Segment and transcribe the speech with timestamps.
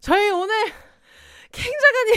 [0.00, 0.54] 저희 오늘
[1.52, 2.14] 캥 작가님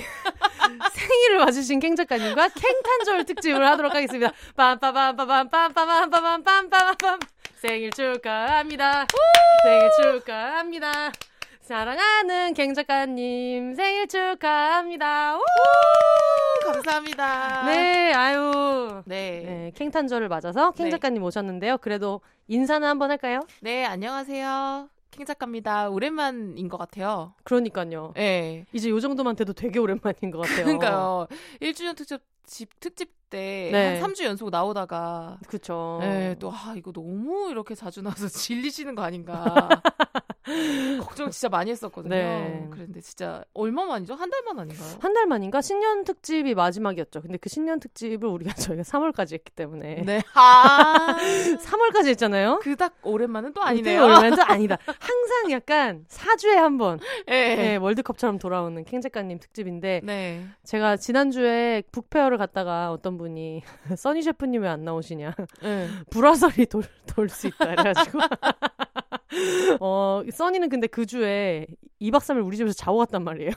[0.93, 4.31] 생일을 맞으신 캥 작가님과 캥탄절 특집을 하도록 하겠습니다.
[4.55, 7.19] 빰빠밤빠밤빰빠밤빠밤빰빠밤빰
[7.55, 9.05] 생일 축하합니다.
[9.63, 11.11] 생일 축하합니다.
[11.61, 15.37] 사랑하는 갱 작가님 생일 축하합니다.
[15.37, 15.41] 우!
[16.65, 17.63] 감사합니다.
[17.65, 19.01] 네, 아유.
[19.05, 19.41] 네.
[19.45, 20.91] 네, 캥탄절을 맞아서 캥 네.
[20.91, 21.77] 작가님 오셨는데요.
[21.79, 23.41] 그래도 인사는 한번 할까요?
[23.61, 24.87] 네, 안녕하세요.
[25.13, 25.89] 킹 작가입니다.
[25.89, 27.33] 오랜만인 것 같아요.
[27.43, 28.13] 그러니까요.
[28.15, 28.65] 네.
[28.73, 30.65] 이제 요 정도만 돼도 되게 오랜만인 것 같아요.
[30.65, 31.27] 그러니까요.
[31.61, 33.99] 1주년 특집 집, 특집 때 네.
[33.99, 35.97] 한 3주 연속 나오다가 그쵸.
[36.01, 39.69] 네, 또 아, 이거 너무 이렇게 자주 나와서 질리시는 거 아닌가.
[41.01, 42.13] 걱정 진짜 많이 했었거든요.
[42.13, 42.67] 네.
[42.69, 44.13] 그런데 진짜 얼마 만이죠?
[44.13, 44.97] 한 달 만 아닌가요?
[44.99, 47.21] 한 달 만인가 신년 특집이 마지막이었죠.
[47.21, 50.21] 근데 그 신년 특집을 우리가 저희가 3월까지 했기 때문에 네.
[50.33, 51.15] 아.
[51.17, 52.59] 3월까지 했잖아요.
[52.61, 54.03] 그닥 오랜만은 또 되게 아니네요.
[54.03, 54.77] 오랜만도 아니다.
[54.85, 57.55] 항상 약간 4주에 한 번, 네.
[57.55, 60.45] 네, 월드컵처럼 돌아오는 캥 작가님 특집인데 네.
[60.65, 63.61] 제가 지난주에 북페어를 갔다가 어떤 분이
[63.97, 65.87] 써니 셰프님 왜 안 나오시냐 네.
[66.11, 68.19] 불화설이 돌 수 있다 그래가지고
[69.79, 71.67] 어 써니는 근데 그 주에
[72.01, 73.51] 2박 3일 우리 집에서 자고 갔단 말이에요.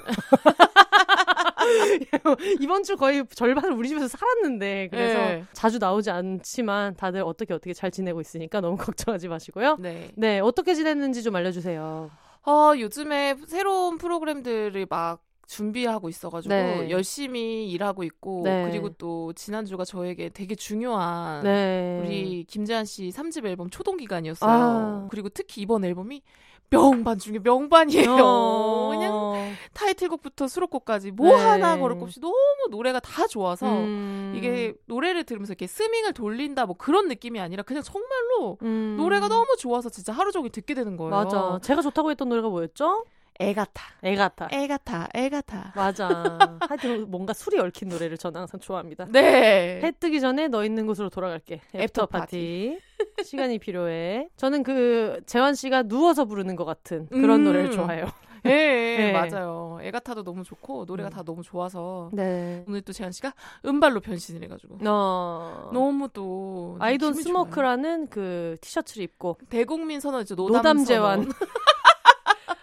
[2.61, 5.45] 이번 주 거의 절반을 우리 집에서 살았는데 그래서 네.
[5.53, 9.77] 자주 나오지 않지만 다들 어떻게 어떻게 잘 지내고 있으니까 너무 걱정하지 마시고요.
[9.81, 10.11] 네.
[10.17, 12.11] 네 어떻게 지냈는지 좀 알려주세요.
[12.47, 16.91] 어, 요즘에 새로운 프로그램들을 막 준비하고 있어가지고 네.
[16.91, 18.69] 열심히 일하고 있고 네.
[18.69, 24.51] 그리고 또 지난주가 저에게 되게 중요한 네 우리 김재한 씨 3집 앨범 초동 기간이었어요.
[24.51, 25.09] 아.
[25.11, 26.23] 그리고 특히 이번 앨범이
[26.69, 28.17] 명반 중에 명반이에요.
[28.19, 28.89] 어...
[28.91, 31.35] 그냥 타이틀곡부터 수록곡까지 뭐 네.
[31.35, 32.35] 하나 거를 것 없이 너무
[32.71, 34.35] 노래가 다 좋아서 음...
[34.37, 38.97] 이게 노래를 들으면서 이렇게 스밍을 돌린다 뭐 그런 느낌이 아니라 그냥 정말로 음...
[38.99, 41.11] 노래가 너무 좋아서 진짜 하루 종일 듣게 되는 거예요.
[41.11, 41.61] 맞아.
[41.63, 43.05] 제가 좋다고 했던 노래가 뭐였죠?
[43.41, 43.83] 애 같아.
[44.05, 44.49] 애 같아.
[44.53, 45.09] 애 같아.
[45.15, 45.73] 애 같아.
[45.77, 46.59] 맞아.
[46.69, 49.07] 하여튼 뭔가 술이 얽힌 노래를 저는 항상 좋아합니다.
[49.11, 49.81] 네.
[49.83, 51.61] 해 뜨기 전에 너 있는 곳으로 돌아갈게.
[51.75, 52.79] after after party.
[53.25, 54.29] 시간이 필요해.
[54.37, 57.45] 저는 그 재환 씨가 누워서 부르는 것 같은 그런 음.
[57.45, 58.07] 노래를 좋아해요.
[58.47, 59.13] 예, 예, 네.
[59.13, 59.79] 맞아요.
[59.83, 61.11] 애 같아도 너무 좋고 노래가 음.
[61.11, 62.65] 다 너무 좋아서 네.
[62.67, 63.35] 오늘 또 재한 씨가
[63.65, 65.71] 은발로 변신을 해가지고 어.
[65.73, 69.39] 너무 또 느낌이 smoke라는 그 티셔츠를 입고.
[69.51, 70.37] 대국민 선언이죠.
[70.37, 71.29] 노담, 노담 재환.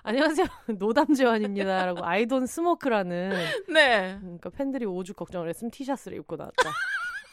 [0.06, 0.46] 안녕하세요.
[0.80, 3.32] 노담 재환입니다 라고 I don't smoke라는
[3.70, 4.18] 네.
[4.20, 6.72] 그러니까 팬들이 오죽 걱정을 했으면 티셔츠를 입고 나왔다.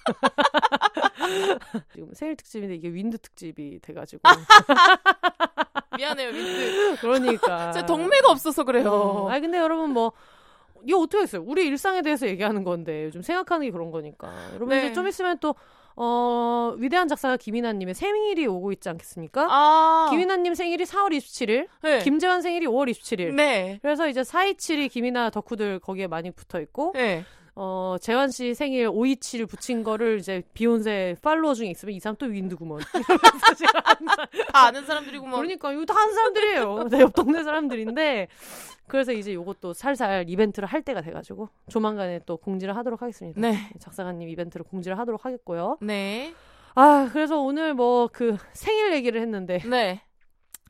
[1.93, 4.23] 지금 생일 특집인데 이게 윈드 특집이 돼가지고
[5.99, 6.97] 미안해요, 민트.
[7.01, 8.89] 그러니까 진짜 덕매가 없어서 그래요.
[8.91, 9.29] 어.
[9.29, 10.13] 아니 근데 여러분 뭐
[10.85, 11.43] 이거 어떻게 했어요?
[11.45, 14.87] 우리 일상에 대해서 얘기하는 건데 요즘 생각하는 게 그런 거니까 여러분 네.
[14.87, 15.57] 이제 좀 있으면 또
[16.03, 19.47] 어, 위대한 작사가 김이나님의 생일이 오고 있지 않겠습니까?
[19.51, 20.09] 아.
[20.11, 21.99] 김이나님 생일이 4월 27일, 네.
[21.99, 23.35] 김재환 생일이 5월 27일.
[23.35, 23.79] 네.
[23.83, 27.23] 그래서 이제 427이 김이나 덕후들 거기에 많이 붙어 있고, 네.
[27.55, 32.27] 어, 재환 씨 생일 527 붙인 거를 이제 비욘세 팔로워 중에 있으면 이 사람 또
[32.27, 32.81] 윈드구먼.
[34.53, 35.39] 다 아는 사람들이고 뭐.
[35.39, 36.89] 그러니까 이거 다 하는 사람들이에요.
[36.89, 38.29] 내 옆 동네 사람들인데
[38.87, 43.41] 그래서 이제 요것도 살살 이벤트를 할 때가 돼가지고 조만간에 또 공지를 하도록 하겠습니다.
[43.41, 43.71] 네.
[43.79, 45.79] 작사가님 이벤트를 공지를 하도록 하겠고요.
[45.81, 46.35] 네.
[46.75, 50.03] 아 그래서 오늘 뭐 그 생일 얘기를 했는데 네.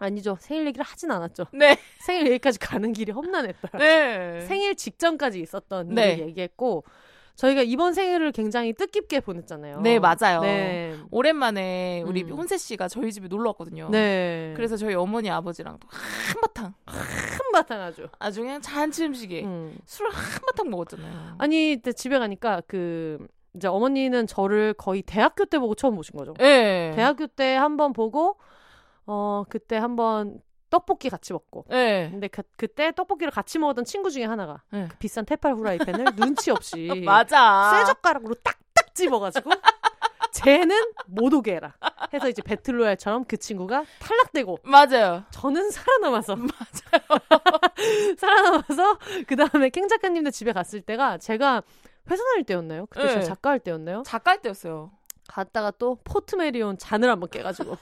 [0.00, 1.44] 아니죠 생일 얘기를 하진 않았죠.
[1.52, 1.78] 네.
[2.00, 3.78] 생일 얘기까지 가는 길이 험난했다.
[3.78, 4.40] 네.
[4.46, 6.14] 생일 직전까지 있었던 네.
[6.14, 6.84] 일을 얘기했고
[7.36, 9.80] 저희가 이번 생일을 굉장히 뜻깊게 보냈잖아요.
[9.80, 10.42] 네, 맞아요.
[10.42, 10.94] 네.
[11.10, 12.32] 오랜만에 우리 음.
[12.32, 13.88] 혼세 씨가 저희 집에 놀러 왔거든요.
[13.90, 14.52] 네.
[14.56, 18.08] 그래서 저희 어머니 아버지랑 또 한바탕 한바탕 아주.
[18.18, 19.78] 아주 그냥 잔치 음식에 음.
[19.86, 21.36] 술을 한바탕 먹었잖아요.
[21.38, 23.26] 아니 근데 집에 가니까 그
[23.56, 26.34] 이제 어머니는 저를 거의 대학교 때 보고 처음 보신 거죠.
[26.40, 26.92] 예.
[26.94, 28.36] 대학교 때 한 번 보고
[29.12, 30.40] 어 그때 한번
[30.70, 31.64] 떡볶이 같이 먹고.
[31.72, 32.08] 예.
[32.12, 34.86] 근데 그, 그때 떡볶이를 같이 먹었던 친구 중에 하나가 네.
[34.88, 37.72] 그 비싼 테팔 후라이팬을 눈치 없이 맞아.
[37.74, 39.50] 쇠 젓가락으로 딱딱 집어가지고
[40.32, 41.74] 쟤는 못 오게 해라
[42.14, 45.24] 해서 이제 배틀로얄처럼 그 친구가 탈락되고 맞아요.
[45.32, 46.36] 저는 살아남아서
[48.16, 51.62] 살아남아서 그 다음에 캥 작가님들 집에 갔을 때가 제가
[52.08, 52.86] 회사 다닐 때였나요?
[52.86, 53.26] 그때 제가 네.
[53.26, 54.04] 작가 할 때였나요?
[54.06, 54.92] 작가 할 때였어요.
[55.28, 57.76] 갔다가 또 포트메리온 잔을 한번 깨가지고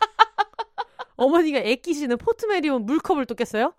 [1.19, 3.75] 어머니가 애끼시는 포트메리온 물컵을 또 깼어요.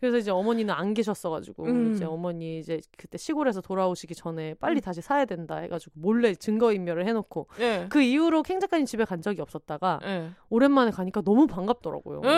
[0.00, 1.92] 그래서 이제 어머니는 안 계셨어가지고 음.
[1.94, 4.82] 이제 어머니 이제 그때 시골에서 돌아오시기 전에 빨리 음.
[4.82, 7.86] 다시 사야 된다 해가지고 몰래 증거 인멸을 해놓고 예.
[7.88, 10.30] 그 이후로 캥 작가님 집에 간 적이 없었다가 예.
[10.50, 12.20] 오랜만에 가니까 너무 반갑더라고요.
[12.24, 12.28] 예,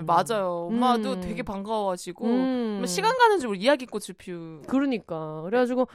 [0.00, 0.06] 음.
[0.06, 0.66] 맞아요.
[0.72, 1.20] 엄마도 음.
[1.20, 2.84] 되게 반가워하시고 음.
[2.84, 4.62] 시간 가는 줄 모르고 이야기꽃을 피우.
[4.66, 5.86] 그러니까 그래가지고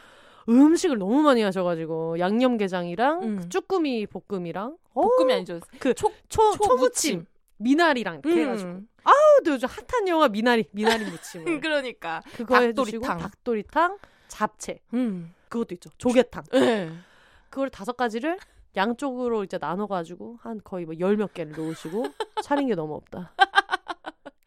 [0.48, 3.40] 음식을 너무 많이 하셔가지고 양념게장이랑 음.
[3.42, 5.60] 그 쭈꾸미 볶음이랑 어, 볶음이 아니죠.
[5.80, 7.25] 그 초- 초, 초무침.
[7.57, 8.88] 미나리랑 이렇게 해가지고 음.
[9.45, 12.21] 또 요즘 핫한 영화 미나리 미나리 무침을 그러니까.
[12.36, 13.98] 그거 해주시고 닭도리탕.
[14.27, 15.33] 잡채 음.
[15.48, 16.92] 그것도 있죠 조개탕 예.
[17.50, 18.38] 그걸 다섯 가지를
[18.75, 22.06] 양쪽으로 이제 나눠가지고 한 거의 뭐 열 몇 개를 놓으시고
[22.44, 23.31] 차린 게 너무 없다.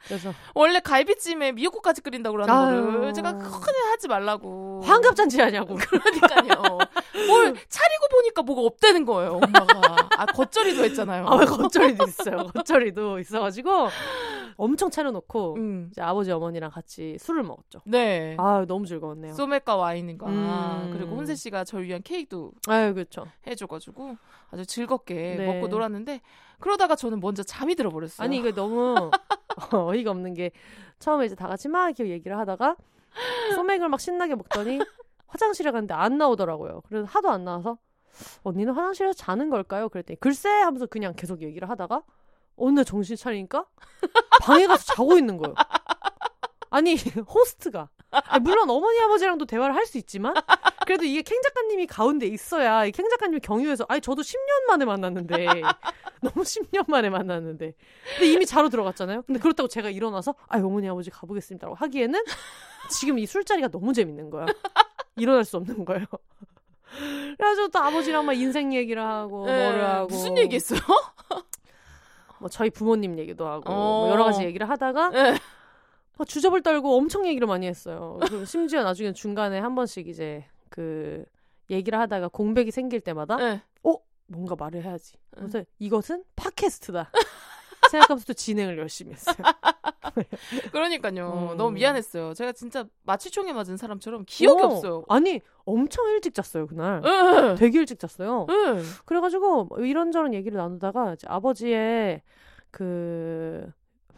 [0.06, 2.92] 그래서 원래 갈비찜에 미역국까지 끓인다고 그러는.
[2.92, 4.82] 거를 제가 큰일 하지 말라고.
[4.82, 5.76] 환갑잔치 하냐고.
[5.76, 6.78] 그러니까요.
[7.28, 7.89] 뭘 차리
[8.30, 10.08] 고 보니까 뭐가 없다는 거예요, 엄마가.
[10.16, 11.26] 아, 겉절이도 했잖아요.
[11.26, 12.36] 아, 겉절이도 있어요.
[12.54, 13.88] 겉절이도 있어가지고
[14.56, 15.88] 엄청 차려놓고 음.
[15.90, 17.80] 이제 아버지 어머니랑 같이 술을 먹었죠.
[17.84, 18.36] 네.
[18.38, 19.32] 아 너무 즐거웠네요.
[19.34, 20.90] 소맥과 와인과 음.
[20.92, 23.26] 그리고 혼세 씨가 저를 위한 케이크도 아유 그렇죠.
[23.46, 24.16] 해줘가지고
[24.50, 25.46] 아주 즐겁게 네.
[25.46, 26.20] 먹고 놀았는데
[26.58, 28.24] 그러다가 저는 먼저 잠이 들어버렸어요.
[28.24, 29.10] 아니 이게 너무
[29.72, 30.50] 어이가 없는 게
[30.98, 32.76] 처음에 이제 다 같이 막 이렇게 얘기를 하다가
[33.54, 34.80] 소맥을 막 신나게 먹더니
[35.26, 36.82] 화장실에 갔는데 안 나오더라고요.
[36.86, 37.78] 그래서 하도 안 나와서
[38.42, 39.88] 언니는 화장실에서 자는 걸까요?
[39.88, 42.02] 그랬더니 글쎄 하면서 그냥 계속 얘기를 하다가
[42.56, 43.66] 어느 날 정신 차리니까
[44.42, 45.54] 방에 가서 자고 있는 거예요.
[46.70, 46.94] 아니
[47.34, 50.34] 호스트가 아니, 물론 어머니 아버지랑도 대화를 할 수 있지만
[50.86, 55.46] 그래도 이게 캥 작가님이 가운데 있어야 이캥 작가님이 경유해서 아니 저도 10년 만에 만났는데
[56.22, 57.74] 너무 10년 만에 만났는데
[58.18, 59.22] 근데 이미 자러 들어갔잖아요.
[59.22, 62.22] 근데 그렇다고 제가 일어나서 아 어머니 아버지 가보겠습니다라고 하기에는
[62.90, 64.46] 지금 이 술자리가 너무 재밌는 거야.
[65.16, 66.06] 일어날 수 없는 거예요.
[67.36, 70.80] 그래가지고 또 아버지랑 막 인생 얘기를 하고 네, 뭐를 하고 무슨 얘기했어요?
[72.40, 74.00] 뭐 저희 부모님 얘기도 하고 어.
[74.02, 75.34] 뭐 여러 가지 얘기를 하다가 네.
[76.18, 78.18] 막 주접을 떨고 엄청 얘기를 많이 했어요.
[78.22, 81.24] 그리고 심지어 나중에 중간에 한 번씩 이제 그
[81.70, 83.62] 얘기를 하다가 공백이 생길 때마다 네.
[84.30, 85.16] 뭔가 말을 해야지.
[85.32, 87.10] 그래서 이것은 팟캐스트다.
[87.90, 89.36] 생각하면서 또 진행을 열심히 했어요.
[90.72, 91.50] 그러니까요.
[91.52, 91.56] 음.
[91.56, 92.34] 너무 미안했어요.
[92.34, 95.04] 제가 진짜 마취총에 맞은 사람처럼 기억이 어, 없어요.
[95.08, 97.02] 아니 엄청 일찍 잤어요 그날.
[97.04, 97.54] 예.
[97.56, 98.46] 되게 일찍 잤어요.
[98.50, 98.82] 예.
[99.04, 102.22] 그래가지고 뭐 이런저런 얘기를 나누다가 이제 아버지의
[102.70, 103.70] 그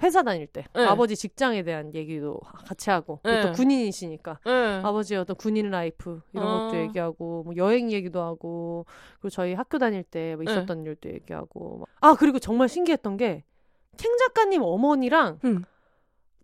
[0.02, 0.84] 회사 다닐 때 네.
[0.84, 3.52] 아버지 직장에 대한 얘기도 같이 하고 또 네.
[3.52, 4.80] 군인이시니까 예.
[4.82, 6.66] 아버지의 어떤 군인 라이프 이런 어.
[6.66, 8.84] 것도 얘기하고 뭐 여행 얘기도 하고
[9.20, 10.50] 그리고 저희 학교 다닐 때뭐 네.
[10.52, 11.88] 있었던 일도 얘기하고 막.
[12.00, 13.44] 아 그리고 정말 신기했던 게
[13.96, 15.64] 캥 작가님 어머니랑 음.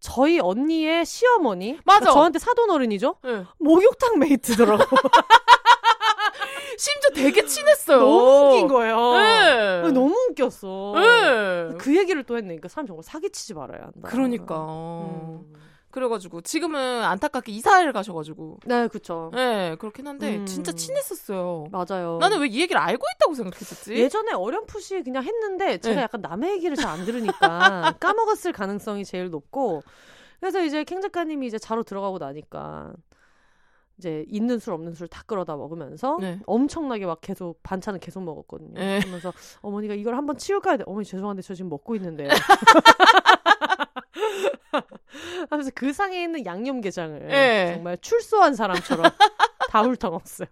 [0.01, 2.13] 저희 언니의 시어머니 맞아.
[2.13, 3.45] 저한테 사돈 어른이죠 예.
[3.59, 4.85] 목욕탕 메이트더라고
[6.79, 7.99] 심지어 되게 친했어요.
[7.99, 9.91] 너무 웃긴 거예요 예.
[9.91, 11.75] 너무 웃겼어 예.
[11.79, 14.55] 그 얘기를 또 했네 그러니까 사람 정말 사기치지 말아야 한다 그러니까.
[14.67, 15.53] 음.
[15.91, 20.47] 그래가지고 지금은 안타깝게 이사를 가셔가지고 네 그쵸 예 그렇긴 한데 음.
[20.47, 21.67] 진짜 친했었어요.
[21.73, 23.95] 맞아요 나는 왜 이 얘기를 알고 있다고 생각했었지?
[23.95, 26.03] 예전에 어렴풋이 그냥 했는데 제가 네.
[26.03, 29.83] 약간 남의 얘기를 잘 안 들으니까 까먹었을 가능성이 제일 높고
[30.41, 32.93] 그래서 이제 캥 작가님이 이제 자러 들어가고 나니까
[33.99, 36.39] 이제 있는 술 없는 술 다 끌어다 먹으면서 네.
[36.47, 38.75] 엄청나게 막 계속 반찬을 계속 먹었거든요.
[38.79, 39.01] 네.
[39.01, 40.85] 그러면서 어머니가 이걸 한번 치울까야 돼.
[40.87, 42.29] 어머니 죄송한데 저 지금 먹고 있는데요.
[45.51, 47.75] 하면서 그 상에 있는 양념게장을 네.
[47.75, 49.05] 정말 출소한 사람처럼
[49.71, 50.49] 다 훑어먹었어요.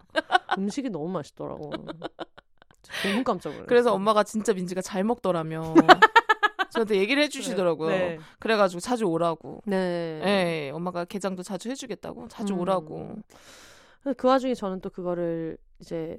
[0.58, 1.70] 음식이 너무 맛있더라고.
[1.70, 3.66] 너무 깜짝 놀랐어요.
[3.66, 5.74] 그래서 엄마가 진짜 민지가 잘 먹더라며.
[6.72, 7.88] 저한테 얘기를 해주시더라고요.
[7.88, 8.18] 네.
[8.38, 9.62] 그래가지고 자주 오라고.
[9.64, 10.20] 네.
[10.24, 12.60] 예, 엄마가 게장도 자주 해주겠다고 자주 음.
[12.60, 13.16] 오라고.
[14.16, 16.18] 그 와중에 저는 또 그거를 이제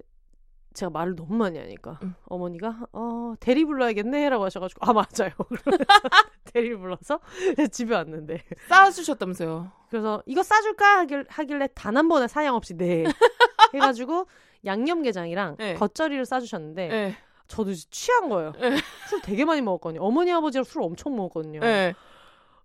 [0.78, 2.14] 제가 말을 너무 많이 하니까 음.
[2.26, 5.32] 어머니가 어 대리 불러야겠네라고 하셔가지고 아 맞아요
[6.54, 7.20] 대리를 불러서
[7.72, 9.72] 집에 왔는데 싸주셨다면서요.
[9.90, 13.06] 그래서 이거 싸줄까 하길, 하길래 단 한 번에 사양 없이 네
[13.74, 14.28] 해가지고
[14.66, 15.74] 양념게장이랑 네.
[15.74, 17.16] 겉절이를 싸주셨는데 예,
[17.48, 18.78] 저도 이제 취한 거예요 네.
[19.10, 21.96] 술 되게 많이 먹었거든요 어머니 아버지랑 술 엄청 먹었거든요 예.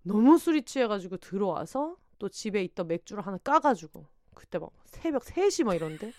[0.03, 4.05] 너무 술이 취해가지고 들어와서 또 집에 있던 맥주를 하나 까가지고
[4.35, 6.11] 그때 막 새벽 3시 막 이런데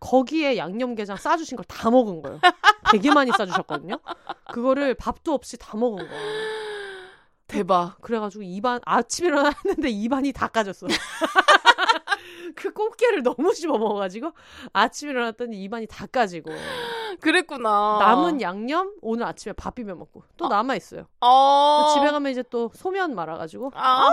[0.00, 2.40] 거기에 양념게장 싸주신 걸 다 먹은 거예요.
[2.90, 3.98] 되게 많이 싸주셨거든요.
[4.52, 6.48] 그거를 밥도 없이 다 먹은 거예요.
[7.46, 8.00] 대박.
[8.02, 10.86] 그래가지고 입안 아침에 일어났는데 입안이 다 까졌어.
[12.54, 14.32] 그 꽃게를 너무 씹어 먹어가지고
[14.72, 16.50] 아침에 일어났더니 입안이 다 까지고
[17.20, 17.98] 그랬구나.
[18.00, 21.06] 남은 양념 오늘 아침에 밥 비벼 먹고 또 남아 있어요.
[21.20, 21.90] 어.
[21.94, 24.08] 집에 가면 이제 또 소면 말아가지고 아.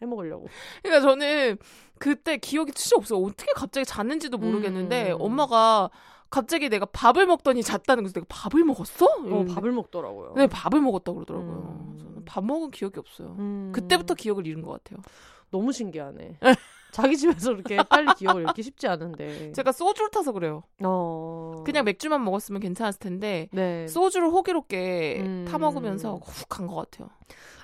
[0.00, 0.46] 해 먹으려고.
[0.82, 1.58] 그러니까 저는
[1.98, 3.20] 그때 기억이 진짜 없어요.
[3.20, 5.16] 어떻게 갑자기 잤는지도 모르겠는데 음.
[5.20, 5.90] 엄마가
[6.30, 8.14] 갑자기 내가 밥을 먹더니 잤다는 거죠.
[8.14, 9.06] 내가 밥을 먹었어?
[9.06, 10.34] 어, 밥을 먹더라고요.
[10.36, 11.86] 네, 밥을 먹었다 그러더라고요.
[11.88, 11.98] 음.
[11.98, 13.34] 저는 밥 먹은 기억이 없어요.
[13.38, 13.72] 음.
[13.74, 15.02] 그때부터 기억을 잃은 것 같아요.
[15.50, 16.38] 너무 신기하네.
[16.90, 19.52] 자기 집에서 이렇게 빨리 기억을 잃기 쉽지 않은데.
[19.52, 20.62] 제가 소주를 타서 그래요.
[20.82, 21.62] 어.
[21.64, 23.86] 그냥 맥주만 먹었으면 괜찮았을 텐데 네.
[23.88, 25.44] 소주를 호기롭게 음.
[25.48, 27.10] 타 먹으면서 훅 간 것 같아요.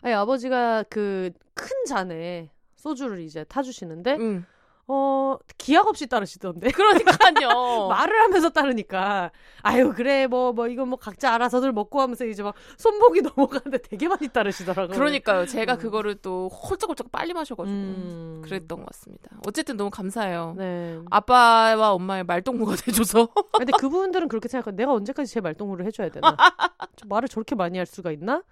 [0.02, 4.44] 아니 아버지가 그 큰 잔에 소주를 이제 타주시는데 응.
[4.86, 6.70] 어 기약 없이 따르시던데.
[6.70, 7.88] 그러니까요.
[7.88, 9.30] 말을 하면서 따르니까
[9.62, 14.08] 아유 그래 뭐 뭐 이거 뭐 각자 알아서들 먹고 하면서 이제 막 손목이 넘어가는데 되게
[14.08, 14.94] 많이 따르시더라고요.
[14.96, 15.46] 그러니까요.
[15.46, 15.78] 제가 음.
[15.78, 18.42] 그거를 또 홀짝홀짝 빨리 마셔가지고 음.
[18.44, 19.30] 그랬던 것 같습니다.
[19.46, 20.54] 어쨌든 너무 감사해요.
[20.58, 20.98] 네.
[21.10, 23.28] 아빠와 엄마의 말동무가 돼줘서.
[23.56, 24.76] 근데 그분들은 그렇게 생각해.
[24.76, 26.36] 내가 언제까지 제 말동무를 해줘야 되나?
[26.96, 28.42] 저 말을 저렇게 많이 할 수가 있나?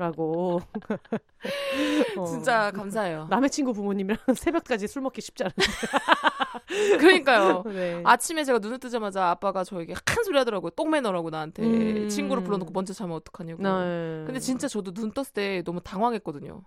[0.00, 0.62] 라고.
[2.16, 2.24] 어.
[2.24, 3.26] 진짜 감사해요.
[3.28, 5.62] 남의 친구 부모님이랑 새벽까지 술 먹기 쉽지 않은데.
[6.98, 7.62] 그러니까요.
[7.66, 8.00] 네.
[8.06, 10.70] 아침에 제가 눈을 뜨자마자 아빠가 저에게 큰 소리 하더라고요.
[10.70, 11.62] 똥매너라고 나한테.
[11.62, 12.08] 음.
[12.08, 13.62] 친구를 불러놓고 먼저 자면 어떡하냐고.
[13.62, 14.24] 네.
[14.24, 16.62] 근데 진짜 저도 눈 떴을 때 너무 당황했거든요.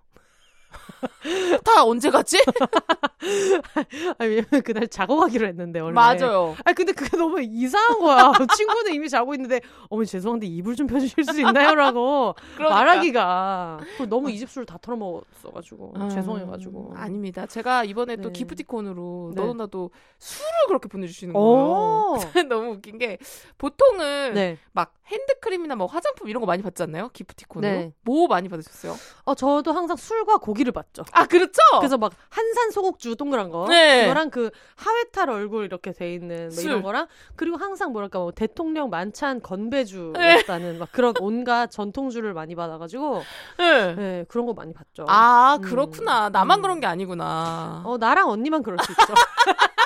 [1.63, 2.37] 다 언제 갔지?
[4.17, 5.93] 아니, 그날 자고 가기로 했는데, 원래.
[5.93, 6.55] 맞아요.
[6.65, 8.31] 아니, 근데 그게 너무 이상한 거야.
[8.55, 11.75] 친구는 이미 자고 있는데, 어머니 죄송한데 이불 좀 펴주실 수 있나요?
[11.75, 12.75] 라고 그러니까.
[12.75, 13.79] 말하기가.
[14.09, 15.93] 너무 이집수를 다 털어먹었어가지고.
[15.95, 16.93] 음, 죄송해가지고.
[16.95, 17.45] 아닙니다.
[17.45, 18.39] 제가 이번에 또 네.
[18.39, 19.41] 기프티콘으로 네.
[19.41, 21.47] 너도 나도 술을 그렇게 보내주시는 거예요.
[21.47, 22.17] 오!
[22.47, 23.17] 너무 웃긴 게
[23.57, 24.57] 보통은 네.
[24.71, 27.09] 막 핸드크림이나 뭐 화장품 이런 거 많이 받지 않나요?
[27.09, 27.71] 기프티콘으로?
[27.73, 27.93] 네.
[28.01, 28.95] 뭐 많이 받으셨어요?
[29.25, 31.03] 어, 저도 항상 술과 고기를 받죠.
[31.11, 31.59] 아 그렇죠.
[31.79, 34.01] 그래서 막 한산 소곡주 동그란 거, 네.
[34.03, 36.65] 그거랑 그 하회탈 얼굴 이렇게 돼 있는 뭐 술.
[36.65, 39.41] 이런 거랑 그리고 항상 뭐랄까 뭐 대통령 만찬 네.
[39.43, 43.23] 건배주였다는 막 그런 온갖 전통주를 많이 받아 가지고
[43.57, 43.95] 네.
[43.95, 45.05] 네, 그런 거 많이 받죠.
[45.07, 45.61] 아 음.
[45.61, 46.29] 그렇구나.
[46.29, 46.61] 나만 음.
[46.61, 47.83] 그런 게 아니구나.
[47.85, 49.13] 어 나랑 언니만 그럴 수 있죠.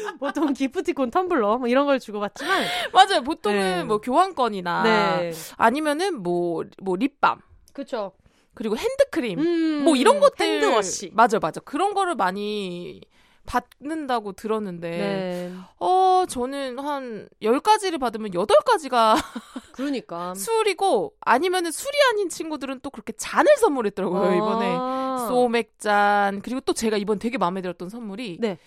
[0.20, 3.22] 보통 기프티콘 텀블러 뭐 이런 걸 주고 받지만 맞아요.
[3.22, 3.84] 보통은 네.
[3.84, 7.40] 뭐 교환권이나 네, 아니면은 뭐뭐 립밤
[7.72, 8.12] 그렇죠.
[8.54, 11.10] 그리고 핸드크림 음, 뭐 이런 것들 핸드워시.
[11.12, 13.02] 맞아 맞아 그런 거를 많이
[13.46, 19.14] 받는다고 들었는데 네, 어 저는 한 10가지를 받으면 8가지가
[19.72, 25.26] 그러니까 술이고 아니면은 술이 아닌 친구들은 또 그렇게 잔을 선물했더라고요 이번에 아.
[25.28, 28.58] 소맥잔 그리고 또 제가 이번 되게 마음에 들었던 선물이 네.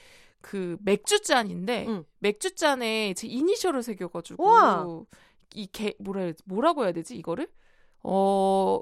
[0.42, 2.04] 그 맥주잔인데 음.
[2.20, 4.86] 맥주잔에 제 이니셜을 새겨가지고 우와.
[5.56, 7.48] 이 개 뭐라 해야, 뭐라고 해야 되지 이거를
[8.04, 8.80] 어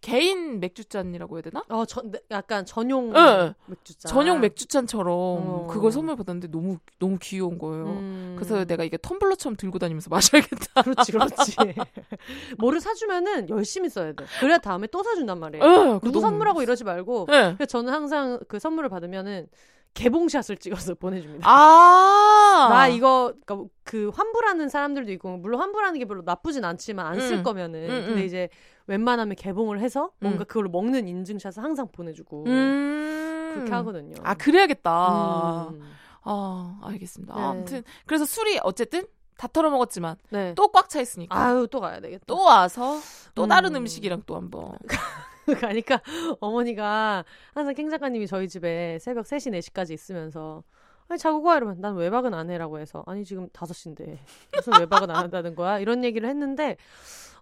[0.00, 1.64] 개인 맥주잔이라고 해야 되나?
[1.68, 3.52] 어, 저, 네, 약간 전용 네.
[3.66, 4.08] 맥주잔.
[4.08, 5.66] 전용 맥주잔처럼 어.
[5.68, 7.86] 그걸 선물 받았는데 너무 너무 귀여운 거예요.
[7.86, 8.34] 음.
[8.38, 10.82] 그래서 내가 이게 텀블러처럼 들고 다니면서 마셔야겠다.
[10.82, 11.56] 그렇지, 그렇지.
[12.58, 14.24] 뭐를 사주면은 열심히 써야 돼.
[14.40, 15.64] 그래야 다음에 또 사준단 말이에요.
[15.64, 17.26] 예, 그거 누구 너무- 선물하고 이러지 말고.
[17.30, 17.54] 예.
[17.56, 19.48] 그래서 저는 항상 그 선물을 받으면은
[19.96, 21.48] 개봉샷을 찍어서 보내줍니다.
[21.48, 27.38] 아, 나 이거 그러니까 그 환불하는 사람들도 있고 물론 환불하는 게 별로 나쁘진 않지만 안쓸
[27.38, 27.42] 음.
[27.42, 28.26] 거면은 음, 근데 음.
[28.26, 28.48] 이제
[28.86, 30.46] 웬만하면 개봉을 해서 뭔가 음.
[30.46, 33.50] 그걸로 먹는 인증샷을 항상 보내주고 음.
[33.54, 34.14] 그렇게 하거든요.
[34.22, 35.68] 아 그래야겠다.
[35.70, 35.80] 음.
[36.22, 37.34] 아 알겠습니다.
[37.34, 37.42] 네.
[37.42, 39.06] 아무튼 그래서 술이 어쨌든
[39.38, 40.54] 다 털어 먹었지만 네.
[40.54, 42.24] 또꽉 차 있으니까 아유 또 가야 되겠다.
[42.26, 42.98] 또 와서
[43.34, 43.82] 또 다른 음.
[43.82, 44.72] 음식이랑 또 한번
[45.60, 46.00] 가니까
[46.40, 47.24] 어머니가
[47.54, 50.64] 항상 캥 작가님이 저희 집에 새벽 3시 4시까지 있으면서
[51.08, 54.18] 아니 자고 가 이러면 난 외박은 안 해라고 해서 아니 지금 5시인데
[54.54, 55.78] 무슨 외박은 안 한다는 거야?
[55.78, 56.76] 이런 얘기를 했는데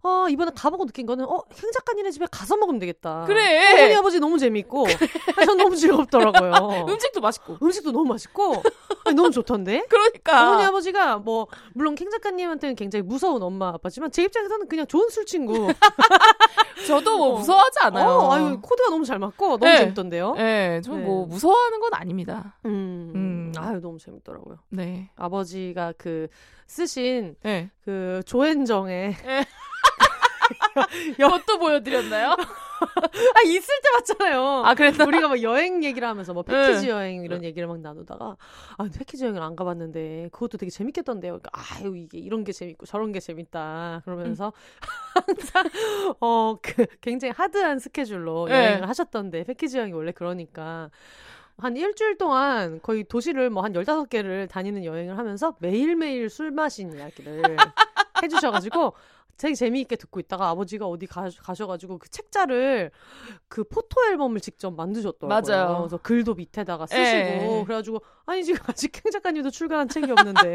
[0.06, 3.72] 어 이번에 가보고 느낀 거는 어캥 작가님네 집에 가서 먹으면 되겠다 그래.
[3.74, 4.86] 어머니 아버지 너무 재밌고
[5.36, 8.62] 아니, 전 너무 즐겁더라고요 음식도 맛있고 음식도 너무 맛있고
[9.06, 14.24] 아니, 너무 좋던데 그러니까 어머니 아버지가 뭐 물론 캥 작가님한테는 굉장히 무서운 엄마 아빠지만 제
[14.24, 15.72] 입장에서는 그냥 좋은 술 친구
[16.86, 17.38] 저도 뭐 어.
[17.38, 18.08] 무서워하지 않아요.
[18.08, 19.78] 어, 아유 코드가 너무 잘 맞고 너무 네.
[19.78, 20.34] 재밌던데요.
[20.34, 21.32] 네, 전뭐 네.
[21.32, 22.58] 무서워하는 건 아닙니다.
[22.66, 23.52] 음, 음.
[23.56, 24.58] 아유 너무 재밌더라고요.
[24.68, 25.10] 네.
[25.16, 26.28] 아버지가 그
[26.66, 27.70] 쓰신 네.
[27.84, 29.14] 그 조앤정의
[31.18, 32.30] 이것도 보여드렸나요?
[32.30, 34.62] 아 있을 때 봤잖아요.
[34.64, 35.04] 아, 그랬나?
[35.04, 36.88] 우리가 막 여행 얘기를 하면서 뭐 패키지 네.
[36.92, 38.36] 여행 이런 얘기를 막 나누다가
[38.76, 41.38] 아 패키지 여행을 안 가봤는데 그것도 되게 재밌겠던데요.
[41.38, 44.52] 그러니까 아유 이게 이런 게 재밌고 저런 게 재밌다 그러면서
[45.26, 45.64] 항상
[46.20, 48.54] 어 그 굉장히 하드한 스케줄로 네.
[48.54, 50.90] 여행을 하셨던데 패키지 여행이 원래 그러니까
[51.58, 57.56] 한 일주일 동안 거의 도시를 뭐한 15개를 다니는 여행을 하면서 매일매일 술 마신 이야기를
[58.22, 58.94] 해주셔가지고
[59.36, 62.90] 되게 재미있게 듣고 있다가 아버지가 어디 가, 가셔가지고 그 책자를
[63.48, 65.56] 그 포토 앨범을 직접 만드셨더라고요.
[65.56, 65.78] 맞아요.
[65.78, 67.62] 그래서 글도 밑에다가 쓰시고 예.
[67.64, 70.54] 그래가지고 아니 지금 아직 캥 작가님도 출간한 책이 없는데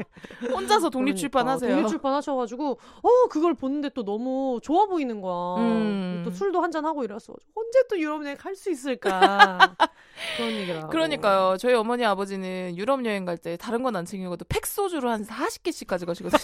[0.52, 1.68] 혼자서 독립 출판하세요.
[1.68, 5.62] 그러니까, 독립 출판하셔가지고 어 그걸 보는데 또 너무 좋아 보이는 거야.
[5.62, 6.22] 음.
[6.24, 7.34] 또 술도 한 잔 하고 이랬어.
[7.54, 9.74] 언제 또 유럽 여행 갈 수 있을까?
[10.36, 10.88] 그런 하고.
[10.90, 11.56] 그러니까요.
[11.58, 15.86] 저희 어머니 아버지는 유럽 여행 갈 때 다른 건 안 챙겨가도 팩 소주로 한 40개씩
[15.88, 16.38] 가져가시거든요.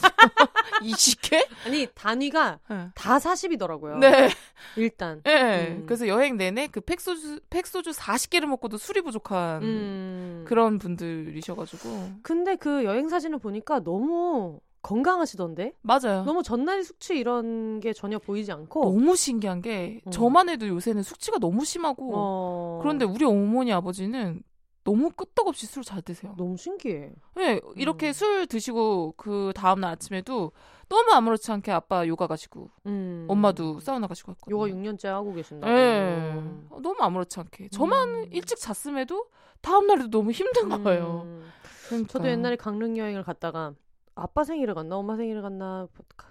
[0.82, 1.46] 20개?
[1.64, 2.88] 아니 단위가 네.
[2.94, 3.98] 다 40이더라고요.
[3.98, 4.30] 네.
[4.76, 5.20] 일단.
[5.22, 5.68] 네.
[5.68, 5.84] 음.
[5.86, 10.44] 그래서 여행 내내 그 팩 소주, 팩 소주 40개를 먹고도 술이 부족한 음.
[10.48, 11.88] 그런 분들이셔가지고.
[12.22, 15.72] 근데 그 여행 사진을 보니까 너무 건강하시던데?
[15.82, 16.22] 맞아요.
[16.24, 18.84] 너무 전날 숙취 이런 게 전혀 보이지 않고.
[18.84, 20.10] 너무 신기한 게 음.
[20.10, 22.78] 저만 해도 요새는 숙취가 너무 심하고 어.
[22.82, 24.42] 그런데 우리 어머니 아버지는
[24.84, 26.34] 너무 끄떡없이 술 잘 드세요.
[26.38, 27.12] 너무 신기해.
[27.34, 28.12] 네, 이렇게 음.
[28.12, 30.52] 술 드시고 그 다음날 아침에도
[30.88, 33.26] 너무 아무렇지 않게 아빠 요가 가시고 음.
[33.28, 34.54] 엄마도 사우나 가시고 했거든요.
[34.56, 35.72] 요가 6년째 하고 계신다고.
[35.72, 36.00] 네.
[36.34, 36.68] 음.
[36.80, 37.70] 너무 아무렇지 않게.
[37.70, 38.26] 저만 음.
[38.30, 39.26] 일찍 잤음에도
[39.60, 41.22] 다음날에도 너무 힘든 거예요.
[41.24, 41.50] 음.
[41.86, 42.12] 그러니까.
[42.12, 43.74] 저도 옛날에 강릉 여행을 갔다가
[44.14, 45.88] 아빠 생일을 갔나 엄마 생일을 갔나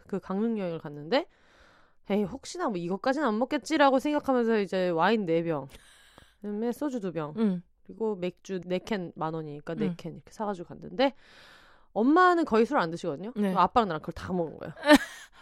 [0.08, 1.28] 그 강릉 여행을 갔는데
[2.10, 5.68] 에이 혹시나 뭐 이것까지는 안 먹겠지라고 생각하면서 이제 와인 4병
[6.42, 7.62] 그다음에 소주 2병 응.
[7.86, 10.14] 그리고 맥주 4캔 만 원이니까 4캔 음.
[10.16, 11.14] 이렇게 사가지고 갔는데
[11.94, 13.54] 엄마는 거의 술 안 드시거든요 네.
[13.56, 14.74] 아빠랑 나랑 그걸 다 먹은 거예요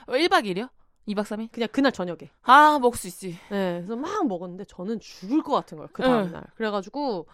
[0.07, 0.69] 1박 2일이요?
[1.07, 1.49] 2박 3일?
[1.51, 3.37] 그냥 그날 저녁에 아, 먹을 수 있지.
[3.49, 5.89] 네, 그래서 막 먹었는데 저는 죽을 것 같은 거예요.
[5.91, 6.07] 그 응.
[6.07, 6.43] 다음날.
[6.55, 7.25] 그래가지고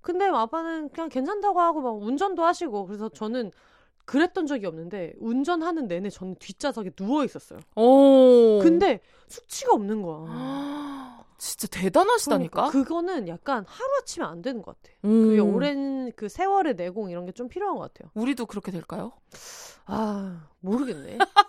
[0.00, 3.50] 근데 아빠는 그냥 괜찮다고 하고 막 운전도 하시고 그래서 저는
[4.04, 7.60] 그랬던 적이 없는데 운전하는 내내 저는 뒷좌석에 누워 있었어요.
[7.76, 8.60] 오.
[8.62, 11.18] 근데 숙취가 없는 거야.
[11.38, 12.68] 진짜 대단하시다니까?
[12.70, 14.94] 그러니까 그거는 약간 하루 아침에 안 되는 것 같아.
[15.04, 15.28] 음.
[15.28, 18.10] 그게 오랜 그 세월의 내공 이런 게 좀 필요한 것 같아요.
[18.14, 19.12] 우리도 그렇게 될까요?
[19.86, 21.18] 아 모르겠네.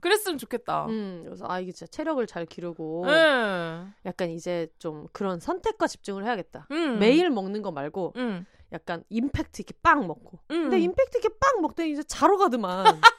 [0.00, 0.86] 그랬으면 좋겠다.
[0.86, 3.92] 음 그래서 아 이게 진짜 체력을 잘 기르고 응.
[4.06, 6.66] 약간 이제 좀 그런 선택과 집중을 해야겠다.
[6.70, 6.98] 음.
[6.98, 8.46] 매일 먹는 거 말고 응.
[8.72, 10.38] 약간 임팩트 있게 빵 먹고.
[10.50, 10.62] 응.
[10.62, 12.84] 근데 임팩트 있게 빵 먹더니 이제 자러 가더만.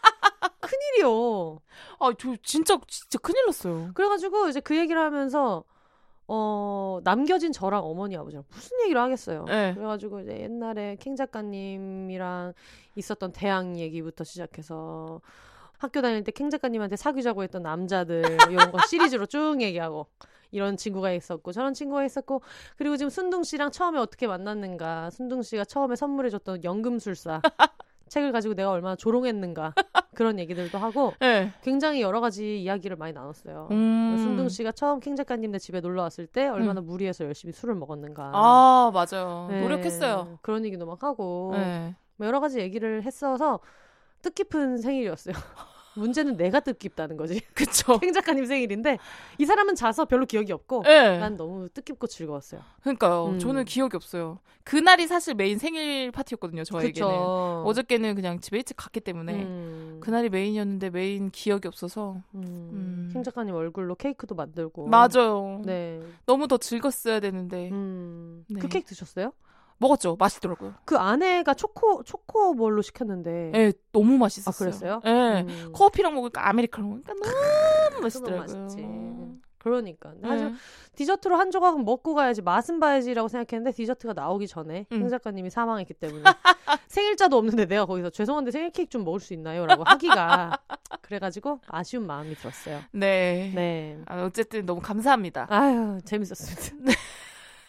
[0.65, 1.59] 큰일이요.
[1.99, 3.91] 아, 저 진짜 진짜 큰일 났어요.
[3.93, 5.63] 그래가지고 이제 그 얘기를 하면서
[6.27, 9.45] 어 남겨진 저랑 어머니 아버지랑 무슨 얘기를 하겠어요.
[9.45, 9.73] 네.
[9.75, 12.53] 그래가지고 이제 옛날에 캥 작가님이랑
[12.95, 15.21] 있었던 대학 얘기부터 시작해서
[15.77, 20.07] 학교 다닐 때 캥 작가님한테 사귀자고 했던 남자들 이런 거 시리즈로 쭉 얘기하고
[20.51, 22.41] 이런 친구가 있었고 저런 친구가 있었고
[22.77, 27.41] 그리고 지금 순둥 씨랑 처음에 어떻게 만났는가 순둥 씨가 처음에 선물해줬던 연금술사
[28.07, 29.73] 책을 가지고 내가 얼마나 조롱했는가
[30.13, 31.51] 그런 얘기들도 하고 네.
[31.63, 33.67] 굉장히 여러 가지 이야기를 많이 나눴어요.
[33.71, 34.15] 음.
[34.17, 38.31] 순둥 씨가 처음 캥 작가님네 집에 놀러 왔을 때 얼마나 무리해서 열심히 술을 먹었는가.
[38.33, 39.47] 아, 맞아요.
[39.49, 40.37] 네, 노력했어요.
[40.41, 41.95] 그런 얘기도 막 하고 네.
[42.15, 43.59] 뭐 여러 가지 얘기를 했어서
[44.25, 45.35] 뜻깊은 생일이었어요.
[45.97, 47.39] 문제는 내가 뜻깊다는 거지.
[47.53, 47.97] 그쵸.
[47.99, 48.97] 캥 작가님 생일인데
[49.37, 51.19] 이 사람은 자서 별로 기억이 없고 네.
[51.19, 52.61] 난 너무 뜻깊고 즐거웠어요.
[52.81, 53.27] 그러니까요.
[53.27, 53.39] 음.
[53.39, 54.39] 저는 기억이 없어요.
[54.63, 56.63] 그날이 사실 메인 생일 파티였거든요.
[56.63, 56.93] 저에게는.
[56.93, 57.63] 그쵸.
[57.65, 59.99] 어저께는 그냥 집에 일찍 갔기 때문에 음.
[60.01, 62.43] 그날이 메인이었는데 메인 기억이 없어서 음.
[62.43, 63.09] 음.
[63.13, 64.87] 캥 작가님 얼굴로 케이크도 만들고.
[64.87, 65.61] 맞아요.
[65.63, 66.01] 네.
[66.25, 68.43] 너무 더 즐겼어야 되는데 음.
[68.49, 68.59] 네.
[68.59, 69.31] 그 케이크 드셨어요?
[69.77, 70.15] 먹었죠.
[70.17, 70.73] 맛있더라고요.
[70.85, 73.51] 그 아내가 초코 초코 뭘로 시켰는데.
[73.55, 74.69] 예, 너무 아 맛있었어요.
[74.69, 75.01] 그랬어요?
[75.05, 75.41] 예.
[75.41, 75.71] 음.
[75.73, 78.39] 커피랑 먹으니까 아메리카노 먹으니까 너무 맛있더라고요.
[78.41, 78.87] 맛있지.
[79.57, 80.13] 그러니까.
[80.21, 80.27] 네.
[80.29, 80.53] 사실
[80.95, 85.01] 디저트로 한 조각은 먹고 가야지 맛은 봐야지라고 생각했는데 디저트가 나오기 전에 음.
[85.01, 86.23] 행 작가님이 사망했기 때문에
[86.87, 90.59] 생일자도 없는데 내가 거기서 죄송한데 생일 케이크 좀 먹을 수 있나요?라고 하기가
[91.01, 92.81] 그래가지고 아쉬운 마음이 들었어요.
[92.91, 93.51] 네.
[93.55, 93.97] 네.
[94.05, 95.47] 아, 어쨌든 너무 감사합니다.
[95.49, 96.93] 아유 재밌었습니다.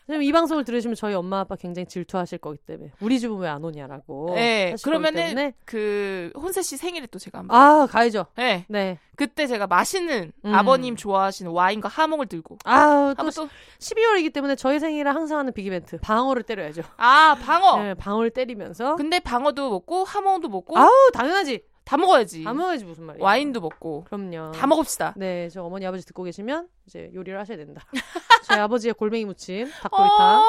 [0.07, 3.65] 지금 이 방송을 들으시면 저희 엄마 아빠 굉장히 질투하실 거기 때문에 우리 집은 왜 안
[3.65, 4.33] 오냐라고.
[4.35, 4.75] 네.
[4.83, 5.53] 그러면은.
[5.65, 7.57] 그 혼세 씨 생일에 또 제가 한번.
[7.57, 8.27] 아 가야죠.
[8.37, 8.65] 네.
[8.69, 8.99] 네.
[9.17, 10.55] 그때 제가 맛있는 음.
[10.55, 16.43] 아버님 좋아하시는 와인과 하몽을 들고 아또 또 12월이기 때문에 저희 생일에 항상 하는 빅이벤트 방어를
[16.43, 16.83] 때려야죠.
[16.99, 17.83] 아, 방어.
[17.83, 21.63] 네, 방어를 때리면서 근데 방어도 먹고 하몽도 먹고 아우 당연하지.
[21.87, 22.43] 다 먹어야지.
[22.43, 23.23] 다 먹어야지 무슨 말이야.
[23.25, 24.51] 와인도 먹고 그럼요.
[24.51, 25.15] 다 먹읍시다.
[25.17, 27.87] 네, 저 어머니 아버지 듣고 계시면 이제 요리를 하셔야 된다.
[28.43, 30.45] 저희 아버지의 골뱅이 무침, 어, 닭도리탕,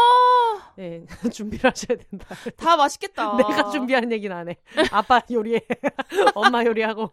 [0.77, 2.25] 네 준비를 하셔야 된다.
[2.57, 3.37] 다 맛있겠다.
[3.37, 4.57] 내가 준비하는 얘기는 안 해.
[4.91, 5.61] 아빠 요리해,
[6.33, 7.11] 엄마 요리하고.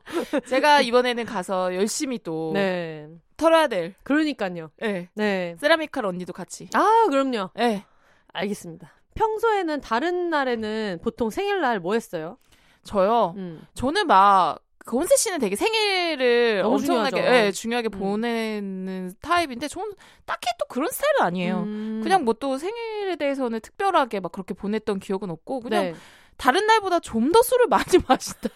[0.48, 3.06] 제가 이번에는 가서 열심히 또 네,
[3.36, 3.94] 털어야 될.
[4.04, 4.70] 그러니까요.
[4.78, 5.10] 네.
[5.12, 6.70] 네, 세라미칼 언니도 같이.
[6.72, 7.50] 아 그럼요.
[7.56, 7.84] 네.
[8.32, 8.90] 알겠습니다.
[9.16, 12.38] 평소에는 다른 날에는 보통 생일날 뭐 했어요?
[12.84, 13.34] 저요.
[13.36, 13.66] 음.
[13.74, 17.34] 저는 막, 그 혼세 씨는 되게 생일을 엄청나게, 중요하죠.
[17.46, 17.98] 예, 중요하게 음.
[17.98, 19.92] 보내는 타입인데, 저는
[20.26, 21.60] 딱히 또 그런 스타일은 아니에요.
[21.60, 22.00] 음.
[22.02, 25.94] 그냥 뭐 또 생일에 대해서는 특별하게 막 그렇게 보냈던 기억은 없고, 그냥 네.
[26.36, 28.50] 다른 날보다 좀 더 술을 많이 마신다?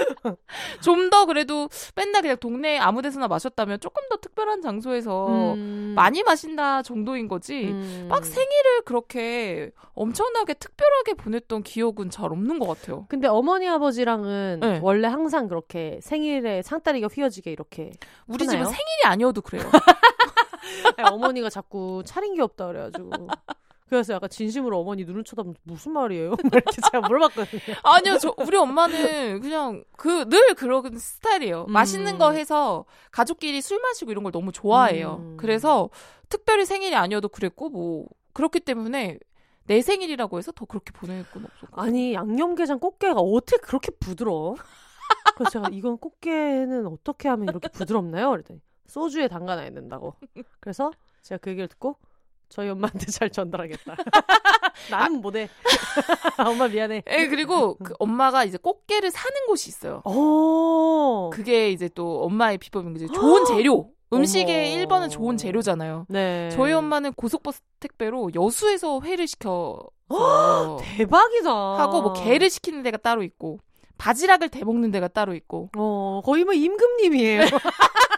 [0.82, 5.92] 좀 더 그래도 맨날 그냥 동네 아무 데서나 마셨다면 조금 더 특별한 장소에서 음.
[5.96, 7.64] 많이 마신다 정도인 거지.
[7.64, 8.06] 음.
[8.08, 13.06] 막 생일을 그렇게 엄청나게 특별하게 보냈던 기억은 잘 없는 것 같아요.
[13.08, 14.80] 근데 어머니 아버지랑은 네.
[14.82, 17.90] 원래 항상 그렇게 생일에 상다리가 휘어지게 이렇게
[18.28, 18.64] 우리 하나요?
[18.64, 19.62] 집은 생일이 아니어도 그래요.
[20.96, 23.10] 아니, 어머니가 자꾸 차린 게 없다 그래가지고
[23.90, 26.30] 그래서 약간 진심으로 어머니 눈을 쳐다보면 무슨 말이에요?
[26.44, 27.60] 막 이렇게 제가 물어봤거든요.
[27.82, 31.64] 아니요, 저 우리 엄마는 그냥 그 늘 그런 스타일이에요.
[31.68, 31.72] 음.
[31.72, 35.16] 맛있는 거 해서 가족끼리 술 마시고 이런 걸 너무 좋아해요.
[35.20, 35.36] 음.
[35.36, 35.90] 그래서
[36.28, 39.18] 특별히 생일이 아니어도 그랬고 뭐 그렇기 때문에
[39.64, 41.80] 내 생일이라고 해서 더 그렇게 보낼 건 없었고.
[41.80, 44.54] 아니 양념게장 꽃게가 어떻게 그렇게 부드러워?
[45.34, 48.30] 그래서 제가 이건 꽃게는 어떻게 하면 이렇게 부드럽나요?
[48.30, 50.14] 그랬더니 소주에 담가놔야 된다고.
[50.60, 51.96] 그래서 제가 그 얘기를 듣고
[52.50, 53.96] 저희 엄마한테 잘 전달하겠다.
[54.90, 55.48] 나는 못해.
[56.38, 57.04] 엄마 미안해.
[57.08, 60.02] 예, 그리고 그 엄마가 이제 꽃게를 사는 곳이 있어요.
[60.04, 61.30] 오.
[61.32, 63.06] 그게 이제 또 엄마의 비법인 거지.
[63.08, 63.90] 좋은 재료.
[64.12, 64.84] 음식의 어머.
[64.84, 66.06] 1번은 좋은 재료잖아요.
[66.08, 66.50] 네.
[66.50, 69.88] 저희 엄마는 고속버스 택배로 여수에서 회를 시켜서
[70.82, 71.50] 대박이다.
[71.78, 73.60] 하고 뭐 게를 시키는 데가 따로 있고
[73.98, 77.42] 바지락을 대먹는 데가 따로 있고 어 거의 뭐 임금님이에요.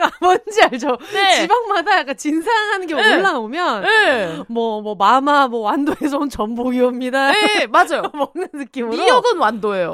[0.00, 0.96] 아, 뭔지 알죠?
[1.12, 1.36] 네.
[1.42, 3.16] 지방마다 약간 진상하는 게 네.
[3.16, 4.42] 올라오면 네.
[4.48, 7.32] 뭐뭐 마마 뭐 완도에서 온 전복이 옵니다.
[7.32, 8.02] 네, 맞아요.
[8.14, 8.92] 먹는 느낌으로.
[8.96, 9.92] 미역은 완도예요.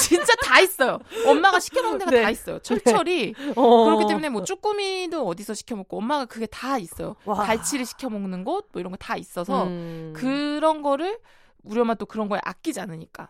[0.00, 0.98] 진짜 다 있어요.
[1.26, 2.22] 엄마가 시켜 먹는 데가 네.
[2.22, 2.58] 다 있어요.
[2.60, 3.84] 철철이 어.
[3.84, 7.16] 그렇기 때문에 뭐 쭈꾸미도 어디서 시켜 먹고 엄마가 그게 다 있어요.
[7.26, 7.36] 와.
[7.44, 10.12] 갈치를 시켜 먹는 곳 뭐 이런 거 다 있어서 음.
[10.16, 11.18] 그런 거를
[11.62, 13.28] 우리 엄마 또 그런 거에 아끼지 않으니까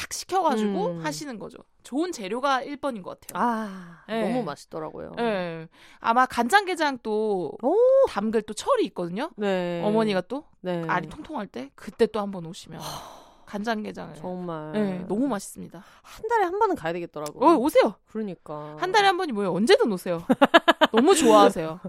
[0.00, 1.04] 탁 시켜가지고 음.
[1.04, 1.58] 하시는 거죠.
[1.82, 3.42] 좋은 재료가 1번인 것 같아요.
[3.42, 4.22] 아 네.
[4.22, 5.12] 너무 맛있더라고요.
[5.18, 5.68] 예.
[5.98, 7.76] 아마 간장게장 또 오.
[8.08, 9.30] 담글 또 철이 있거든요.
[9.36, 9.82] 네.
[9.84, 10.82] 어머니가 또 네.
[10.86, 12.80] 알이 통통할 때 그때 또 한번 오시면
[13.50, 15.82] 간장게장을 정말 예, 너무 맛있습니다.
[16.02, 17.44] 한 달에 한 번은 가야 되겠더라고.
[17.44, 17.94] 어, 오세요.
[18.12, 19.52] 그러니까 한 달에 한 번이 뭐예요?
[19.52, 20.22] 언제든 오세요.
[20.92, 21.80] 너무 좋아하세요.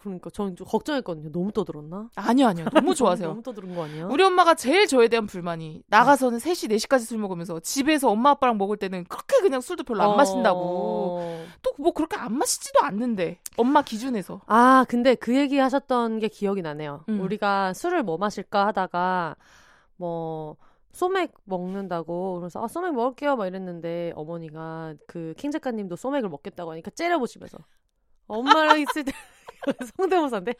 [0.00, 1.30] 그러니까 저는 좀 걱정했거든요.
[1.30, 2.10] 너무 떠들었나?
[2.16, 2.66] 아니요, 아니요.
[2.72, 3.28] 너무 좋아하세요.
[3.28, 4.06] 너무 떠들은 거 아니야?
[4.06, 8.76] 우리 엄마가 제일 저에 대한 불만이 나가서는 3시, 4시까지 술 먹으면서 집에서 엄마 아빠랑 먹을
[8.76, 10.58] 때는 그렇게 그냥 술도 별로 안 마신다고.
[10.60, 11.44] 어.
[11.62, 13.38] 또뭐 그렇게 안 마시지도 않는데.
[13.56, 14.40] 엄마 기준에서.
[14.46, 17.04] 아, 근데 그 얘기 하셨던 게 기억이 나네요.
[17.08, 17.20] 음.
[17.20, 19.36] 우리가 술을 뭐 마실까 하다가
[19.96, 20.56] 뭐
[20.94, 22.40] 소맥 먹는다고.
[22.40, 23.36] 그래서 아 소맥 먹을게요.
[23.36, 27.58] 막 이랬는데 어머니가 그 킹 작가님도 소맥을 먹겠다고 하니까 째려보시면서.
[28.26, 29.12] 엄마랑 있을 때
[29.96, 30.54] 성대모사인데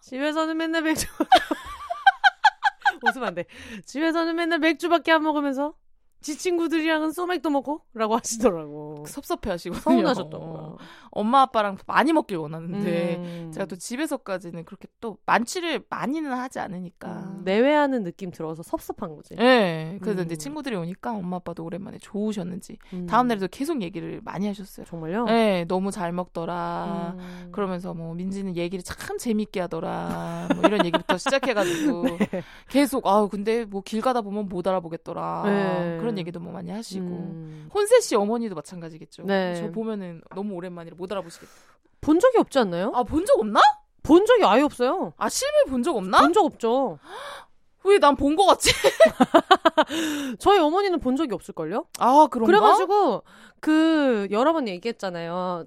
[0.00, 1.06] 집에서는 맨날 맥주
[3.02, 3.44] 웃으면 안 돼.
[3.84, 5.74] 집에서는 맨날 맥주밖에 안 먹으면서
[6.20, 9.04] 지 친구들이랑은 소맥도 먹고 라고 하시더라고.
[9.06, 9.80] 섭섭해 하시거든요.
[9.82, 10.78] 서운하셨더라고요.
[11.10, 13.16] 엄마 아빠랑 많이 먹길 원하는데.
[13.16, 13.50] 음.
[13.52, 17.08] 제가 또 집에서까지는 그렇게 또 만취를 많이는 하지 않으니까.
[17.08, 19.36] 음, 내외하는 느낌 들어서 섭섭한 거지.
[19.38, 19.98] 예.
[20.02, 20.24] 그래서 음.
[20.26, 23.06] 이제 친구들이 오니까 엄마 아빠도 오랜만에 좋으셨는지 음.
[23.06, 24.84] 다음 날에도 계속 얘기를 많이 하셨어요.
[24.86, 25.26] 정말요?
[25.28, 27.14] 예, 너무 잘 먹더라.
[27.18, 27.48] 음.
[27.52, 30.48] 그러면서 뭐 민지는 얘기를 참 재밌게 하더라.
[30.56, 32.42] 뭐 이런 얘기부터 시작해가지고 네.
[32.68, 35.42] 계속 아 근데 뭐 길 가다 보면 못 알아보겠더라.
[35.46, 35.98] 네.
[36.06, 37.68] 그런 얘기도 뭐 많이 하시고 음.
[37.74, 39.24] 혼세 씨 어머니도 마찬가지겠죠.
[39.24, 39.54] 네.
[39.56, 41.52] 저 보면은 너무 오랜만이라 못 알아보시겠다.
[42.00, 42.92] 본 적이 없지 않나요?
[42.94, 43.60] 아 본 적 없나?
[44.02, 45.12] 본 적이 아예 없어요.
[45.16, 46.18] 아 실물 본 적 없나?
[46.20, 46.98] 본 적 없죠.
[47.84, 48.70] 왜 난 본 거 같지?
[50.38, 51.86] 저희 어머니는 본 적이 없을걸요?
[51.98, 52.46] 아 그런가?
[52.46, 53.22] 그래가지고
[53.60, 55.64] 그 여러 번 얘기했잖아요.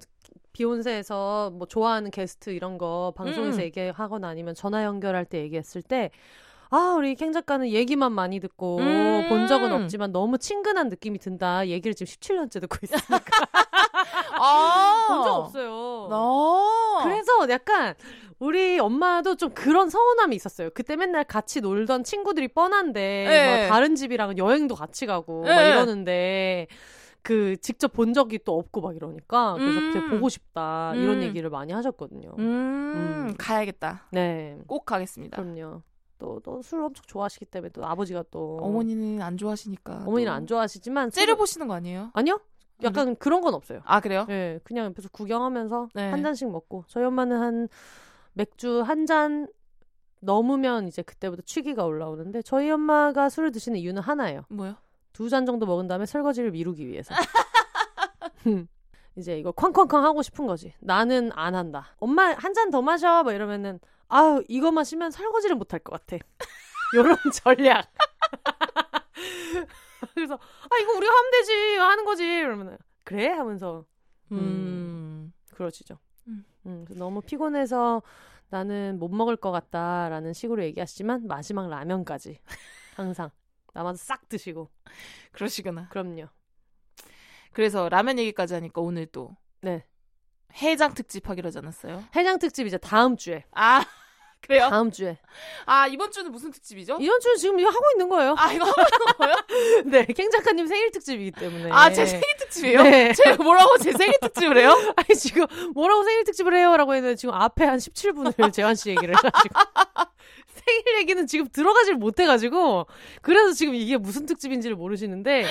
[0.52, 3.62] 비욘세에서 뭐 좋아하는 게스트 이런 거 방송에서 음.
[3.62, 6.10] 얘기하거나 아니면 전화 연결할 때 얘기했을 때
[6.72, 9.26] 아, 우리 캥 작가는 얘기만 많이 듣고 음.
[9.28, 11.66] 본 적은 없지만 너무 친근한 느낌이 든다.
[11.68, 13.18] 얘기를 지금 17년째 듣고 있으니까
[14.38, 15.06] 아.
[15.08, 16.08] 본적 없어요.
[16.12, 17.00] 아.
[17.04, 17.94] 그래서 약간
[18.38, 20.70] 우리 엄마도 좀 그런 서운함이 있었어요.
[20.72, 23.62] 그때 맨날 같이 놀던 친구들이 뻔한데 네.
[23.62, 25.70] 막 다른 집이랑 여행도 같이 가고 막 네.
[25.70, 26.68] 이러는데
[27.22, 29.92] 그 직접 본 적이 또 없고 막 이러니까 그래서 음.
[29.92, 31.22] 되게 보고 싶다 이런 음.
[31.22, 32.30] 얘기를 많이 하셨거든요.
[32.38, 32.44] 음,
[32.94, 33.34] 음.
[33.36, 34.06] 가야겠다.
[34.12, 35.36] 네, 꼭 가겠습니다.
[35.42, 35.82] 그럼요.
[36.20, 40.04] 또 또 술 엄청 좋아하시기 때문에 또 아버지가 또 어머니는 안 좋아하시니까.
[40.06, 42.10] 어머니는 또안 좋아하시지만 째려 보시는 거 아니에요?
[42.14, 42.38] 아니요.
[42.82, 43.80] 약간 그런 건 없어요.
[43.84, 44.24] 아 그래요?
[44.28, 46.10] 네, 그냥 옆에서 구경하면서 네.
[46.10, 47.68] 한 잔씩 먹고 저희 엄마는 한
[48.34, 49.48] 맥주 한 잔
[50.22, 54.42] 넘으면 이제 그때부터 취기가 올라오는데 저희 엄마가 술을 드시는 이유는 하나예요.
[54.50, 54.76] 뭐요?
[55.12, 57.14] 두 잔 정도 먹은 다음에 설거지를 미루기 위해서.
[59.16, 60.74] 이제 이거 쾅쾅쾅 하고 싶은 거지.
[60.80, 61.94] 나는 안 한다.
[61.98, 63.22] 엄마 한 잔 더 마셔.
[63.24, 66.22] 막 이러면은 아유 이거 마시면 설거지를 못 할 것 같아.
[66.96, 67.92] 요런 전략.
[70.14, 72.24] 그래서 아 이거 우리가 하면 되지 하는 거지.
[72.24, 73.84] 그러면 그래 하면서
[74.32, 75.32] 음.
[75.54, 75.98] 그러시죠.
[76.28, 76.44] 음.
[76.66, 78.02] 음, 너무 피곤해서
[78.48, 82.40] 나는 못 먹을 것 같다라는 식으로 얘기하시지만 마지막 라면까지
[82.96, 83.30] 항상
[83.74, 84.68] 남아서 싹 드시고
[85.32, 85.88] 그러시구나.
[85.90, 86.26] 그럼요.
[87.52, 89.84] 그래서 라면 얘기까지 하니까 오늘 또 네.
[90.62, 92.04] 해장 특집 하기로 하지 않았어요?
[92.16, 93.44] 해장 특집 이제 다음 주에.
[93.52, 93.84] 아
[94.42, 94.68] 그래요?
[94.70, 95.18] 다음 주에.
[95.66, 96.96] 아 이번 주는 무슨 특집이죠?
[97.00, 98.34] 이번 주는 지금 이거 하고 있는 거예요.
[98.38, 99.34] 아 이거 하고 있는 거예요?
[99.86, 101.70] 네, 캥 작가님 생일 특집이기 때문에.
[101.70, 102.82] 아 제 생일 특집이에요?
[102.82, 103.12] 네.
[103.12, 104.70] 제가 뭐라고 제 생일 특집을 해요?
[104.96, 109.54] 아니 지금 뭐라고 생일 특집을 해요라고 했는데 지금 앞에 한 17분을 재환 씨 얘기를 해가지고
[110.70, 112.86] 생일 얘기는 지금 들어가질 못해가지고
[113.22, 115.44] 그래서 지금 이게 무슨 특집인지를 모르시는데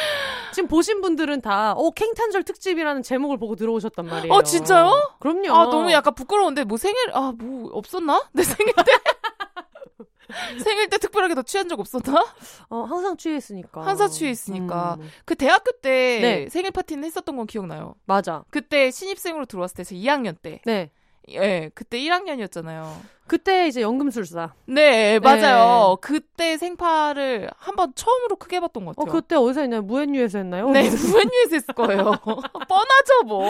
[0.53, 4.33] 지금 보신 분들은 다 어 캥탄절 특집이라는 제목을 보고 들어오셨단 말이에요.
[4.33, 4.91] 어, 진짜요?
[5.19, 5.53] 그럼요.
[5.53, 8.27] 아 너무 약간 부끄러운데 뭐 생일 아 뭐 없었나?
[8.33, 8.83] 내 생일 때
[10.63, 12.25] 생일 때 특별하게 더 취한 적 없었나?
[12.69, 13.81] 어, 항상 취해 있으니까.
[13.81, 14.97] 항상 취해 있으니까.
[14.99, 16.49] 음, 그 대학교 때 네.
[16.49, 17.95] 생일 파티는 했었던 건 기억나요.
[18.05, 18.43] 맞아.
[18.51, 20.61] 그때 신입생으로 들어왔을 때, 제 2학년 때.
[20.65, 20.91] 네.
[21.33, 22.93] 예, 그때 1학년이었잖아요.
[23.27, 24.53] 그때 이제 연금술사.
[24.65, 25.97] 네, 맞아요.
[26.01, 29.13] 그때 생파를 한번 처음으로 크게 해봤던 것 어, 같아요.
[29.13, 29.81] 그때 어디서 했나요?
[29.83, 30.69] 무엔유에서 했나요?
[30.71, 32.03] 네, 무엔유에서 했을 거예요.
[32.25, 33.45] 뻔하죠, 뭐.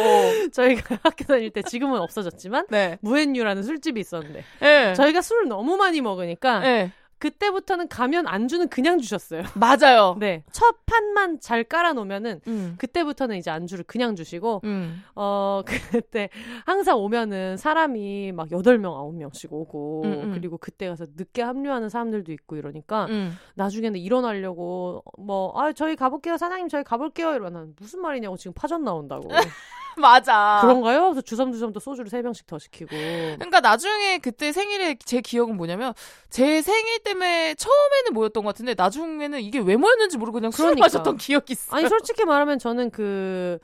[0.51, 2.97] 저희가 학교 다닐 때 지금은 없어졌지만 네.
[3.01, 4.93] 무엔유라는 술집이 있었는데 예.
[4.95, 6.91] 저희가 술을 너무 많이 먹으니까 예.
[7.19, 9.43] 그때부터는 가면 안주는 그냥 주셨어요.
[9.55, 10.15] 맞아요.
[10.19, 10.43] 네.
[10.51, 12.75] 첫 판만 잘 깔아놓으면은 음.
[12.79, 15.03] 그때부터는 이제 안주를 그냥 주시고 음.
[15.15, 16.29] 어 그때
[16.65, 20.32] 항상 오면은 사람이 막 8명 9명씩 오고 음, 음.
[20.34, 23.38] 그리고 그때 가서 늦게 합류하는 사람들도 있고 이러니까 음.
[23.55, 29.27] 나중에는 일어나려고 뭐 아 저희 가볼게요 사장님 저희 가볼게요 이러면 무슨 말이냐고 지금 파전 나온다고
[30.01, 30.59] 맞아.
[30.62, 31.01] 그런가요?
[31.09, 35.93] 그래서 주섬주섬 또 소주를 3병씩 더 시키고 그러니까 나중에 그때 생일에 제 기억은 뭐냐면
[36.29, 40.85] 제 생일 때문에 처음에는 모였던 것 같은데 나중에는 이게 왜 모였는지 모르고 그냥 술 그러니까.
[40.85, 41.77] 마셨던 기억이 있어요.
[41.77, 43.59] 아니 솔직히 말하면 저는 그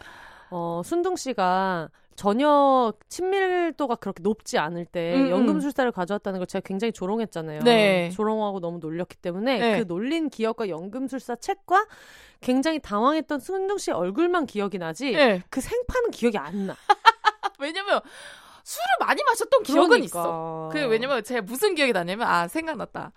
[0.49, 5.29] 어, 순둥 씨가 전혀 친밀도가 그렇게 높지 않을 때 음, 음.
[5.31, 7.61] 연금술사를 가져왔다는 걸 제가 굉장히 조롱했잖아요.
[7.63, 8.09] 네.
[8.11, 9.79] 조롱하고 너무 놀렸기 때문에 네.
[9.79, 11.85] 그 놀린 기억과 연금술사 책과
[12.39, 15.43] 굉장히 당황했던 순둥 씨 얼굴만 기억이 나지 예.
[15.49, 16.75] 그 생파는 기억이 안 나.
[17.59, 17.99] 왜냐면
[18.63, 20.05] 술을 많이 마셨던 기억은 그러니까.
[20.05, 20.69] 있어.
[20.71, 23.11] 그 왜냐면 제가 무슨 기억이 나냐면 아 생각났다.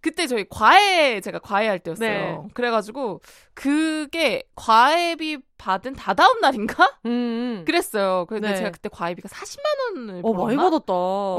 [0.00, 2.08] 그때 저희 과외 제가 과외할 때였어요.
[2.08, 2.48] 네.
[2.54, 3.20] 그래가지고
[3.54, 6.98] 그게 과외비 받은 다다음 날인가?
[7.04, 7.64] 음, 음.
[7.68, 8.24] 그랬어요.
[8.26, 8.56] 근데 네.
[8.56, 9.62] 제가 그때 과외비가 40만
[9.96, 10.56] 원을 어 많이?
[10.56, 10.92] 받았다.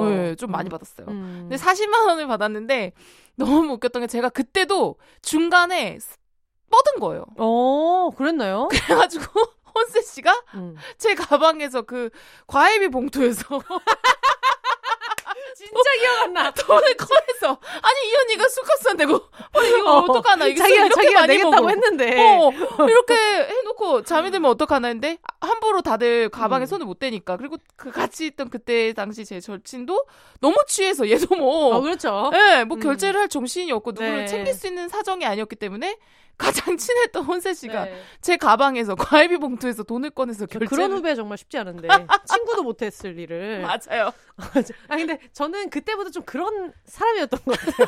[0.10, 1.08] 네, 좀 많이 받았어요.
[1.10, 1.48] 음.
[1.50, 2.94] 근데 40만 원을 받았는데
[3.36, 5.98] 너무 웃겼던 게 제가 그때도 중간에
[6.70, 7.26] 뻗은 거예요.
[7.38, 8.68] 어 그랬나요?
[8.72, 9.26] 그래가지고
[9.74, 10.76] 혼세 씨가 음.
[10.98, 12.10] 제 가방에서 그
[12.48, 13.44] 과외비 봉투에서
[15.56, 16.52] 진짜 기억 안 나.
[16.52, 19.22] 돈을 꺼내서 아니 이 언니가 술값 산다고
[19.54, 21.70] 아니 이거 어, 어떡하나 이게 자기가 이렇게 자기가 많이 내겠다고 먹어.
[21.70, 22.38] 했는데.
[22.40, 22.52] 어,
[22.88, 26.68] 이렇게 해놓고 잠이 들면 어떡하나 했는데 함부로 다들 가방에 음.
[26.68, 30.06] 손을 못 대니까 그리고 그 같이 있던 그때 당시 제 절친도
[30.40, 32.32] 너무 취해서 얘도 뭐 어 그렇죠.
[32.34, 32.82] 예, 뭐 음.
[32.82, 34.26] 결제를 할 정신이 없고 누구를 네.
[34.28, 35.98] 챙길 수 있는 사정이 아니었기 때문에
[36.38, 38.02] 가장 친했던 혼세 씨가 네.
[38.20, 41.88] 제 가방에서 과일비 봉투에서 돈을 꺼내서 결제를 그런 후배 정말 쉽지 않은데
[42.26, 43.62] 친구도 못했을 일을.
[43.62, 44.12] 맞아요.
[44.88, 47.88] 아 근데 저는 그때보다 좀 그런 사람이었던 것 같아요.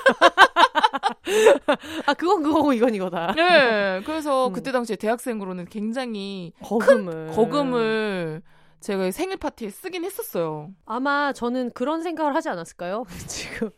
[2.06, 3.34] 아 그건 그거고 이건 이거다.
[3.36, 4.53] 네, 그래서 음.
[4.53, 8.41] 그때 당시에 대학생으로는 굉장히 거금을 거금을
[8.79, 10.69] 제가 생일 파티에 쓰긴 했었어요.
[10.86, 13.06] 아마 저는 그런 생각을 하지 않았을까요?
[13.27, 13.69] 지금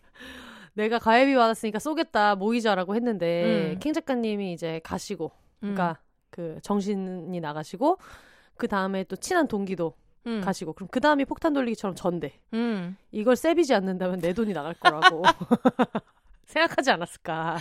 [0.76, 3.80] 내가 가해비 받았으니까 쏘겠다 모이자라고 했는데 음.
[3.80, 7.98] 캥 작가님이 이제 가시고 그러니까 그 정신이 나가시고
[8.58, 9.96] 그 다음에 또 친한 동기도
[10.28, 10.42] 음.
[10.42, 12.98] 가시고 그럼 그 다음이 폭탄 돌리기처럼 전대 음.
[13.12, 15.24] 이걸 세비지 않는다면 내 돈이 나갈 거라고
[16.46, 17.58] 생각하지 않았을까.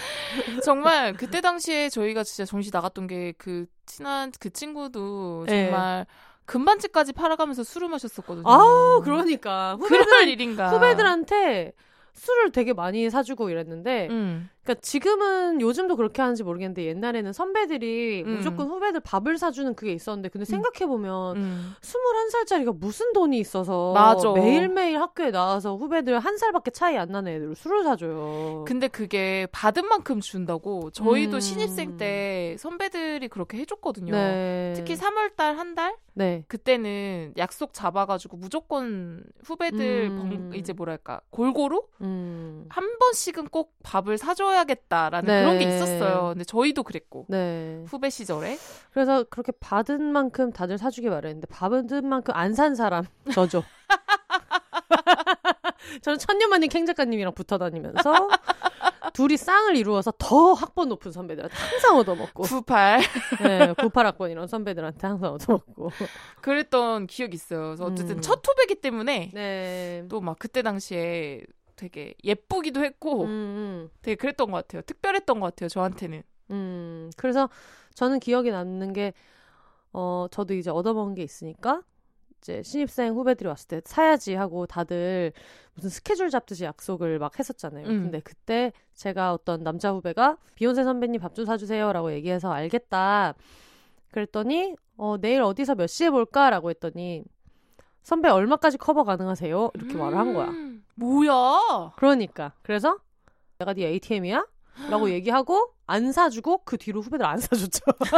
[0.63, 5.65] 정말 그때 당시에 저희가 진짜 정신 나갔던 게 그 친한 그 친구도 네.
[5.67, 6.07] 정말
[6.47, 8.45] 금반지까지 팔아가면서 술을 마셨었거든요.
[8.47, 10.71] 아우 그러니까 그럴 후배들 일인가.
[10.71, 11.73] 후배들한테
[12.15, 14.49] 술을 되게 많이 사주고 이랬는데 음.
[14.65, 18.37] 그러니까 지금은 요즘도 그렇게 하는지 모르겠는데 옛날에는 선배들이 음.
[18.39, 21.75] 무조건 후배들 밥을 사주는 그게 있었는데 근데 생각해 보면 음.
[21.83, 24.33] 21살짜리가 무슨 돈이 있어서 맞아.
[24.33, 28.65] 매일매일 학교에 나와서 후배들 한 살밖에 차이 안 나는 애들 술을 사줘요.
[28.67, 31.41] 근데 그게 받은 만큼 준다고 저희도 음.
[31.41, 34.13] 신입생 때 선배들이 그렇게 해 줬거든요.
[34.13, 34.73] 네.
[34.77, 35.95] 특히 3월 달 한 달?
[36.15, 36.43] 네.
[36.49, 40.17] 그때는 약속 잡아 가지고 무조건 후배들 음.
[40.51, 42.65] 번- 이제 뭐랄까 골고루 음.
[42.71, 45.43] 한 번씩은 꼭 밥을 사줘야 겠다라는 네.
[45.43, 46.29] 그런 게 있었어요.
[46.35, 47.83] 근데 저희도 그랬고 네.
[47.89, 48.57] 후배 시절에
[48.93, 53.65] 그래서 그렇게 받은 만큼 다들 사주기 마련인데 받은 만큼 안 산 사람 저죠.
[56.03, 58.29] 저는 천년만년 캥 작가님이랑 붙어 다니면서
[59.13, 63.01] 둘이 쌍을 이루어서 더 학번 높은 선배들한테 항상 얻어먹고 98
[63.43, 65.91] 네, 98학번 이런 선배들한테 항상 얻어먹고
[66.41, 67.67] 그랬던 기억이 있어요.
[67.67, 68.21] 그래서 어쨌든 음.
[68.21, 70.05] 첫 후배기 때문에 네.
[70.09, 71.43] 또 막 그때 당시에
[71.77, 74.83] 되게 예쁘기도 했고 음, 음, 되게 그랬던 것 같아요.
[74.83, 75.69] 특별했던 것 같아요.
[75.69, 76.23] 저한테는.
[76.51, 77.11] 음.
[77.17, 77.49] 그래서
[77.95, 79.13] 저는 기억에 남는 게
[79.93, 81.83] 어, 저도 이제 얻어먹은 게 있으니까
[82.41, 85.33] 이제 신입생 후배들이 왔을 때 사야지 하고 다들
[85.75, 87.87] 무슨 스케줄 잡듯이 약속을 막 했었잖아요.
[87.87, 88.03] 음.
[88.05, 93.35] 근데 그때 제가 어떤 남자 후배가 비욘세 선배님 밥 좀 사주세요라고 얘기해서 알겠다.
[94.11, 97.25] 그랬더니 어, 내일 어디서 몇 시에 볼까라고 했더니
[98.05, 99.71] 선배 얼마까지 커버 가능하세요?
[99.75, 100.49] 이렇게 말을 한 거야.
[100.49, 101.93] 음, 뭐야?
[101.97, 102.99] 그러니까 그래서
[103.59, 104.47] 내가 네 ATM이야?
[104.91, 107.81] 라고 얘기하고 안 사주고 그 뒤로 후배들 안 사줬죠.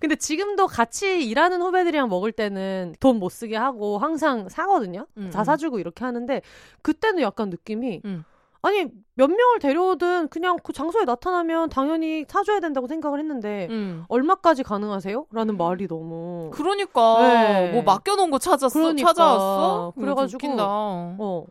[0.00, 5.06] 근데 지금도 같이 일하는 후배들이랑 먹을 때는 돈 못 쓰게 하고 항상 사거든요.
[5.16, 5.44] 음, 다 음.
[5.44, 6.40] 사주고 이렇게 하는데
[6.82, 8.24] 그때는 약간 느낌이 음.
[8.62, 14.04] 아니 몇 명을 데려오든 그냥 그 장소에 나타나면 당연히 사줘야 된다고 생각을 했는데 음.
[14.08, 15.26] 얼마까지 가능하세요?
[15.30, 17.72] 라는 말이 너무 그러니까 네.
[17.72, 19.08] 뭐 맡겨놓은 거 찾았어 그러니까.
[19.08, 20.64] 찾아왔어 그래가지고 웃긴다.
[20.66, 21.46] 어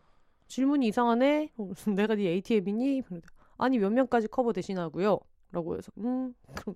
[0.48, 1.50] 질문이 이상하네.
[1.96, 3.02] 내가 네 ATM이니?
[3.56, 5.18] 아니 몇 명까지 커버 되시나고요?
[5.52, 6.74] 라고 해서 음 그럼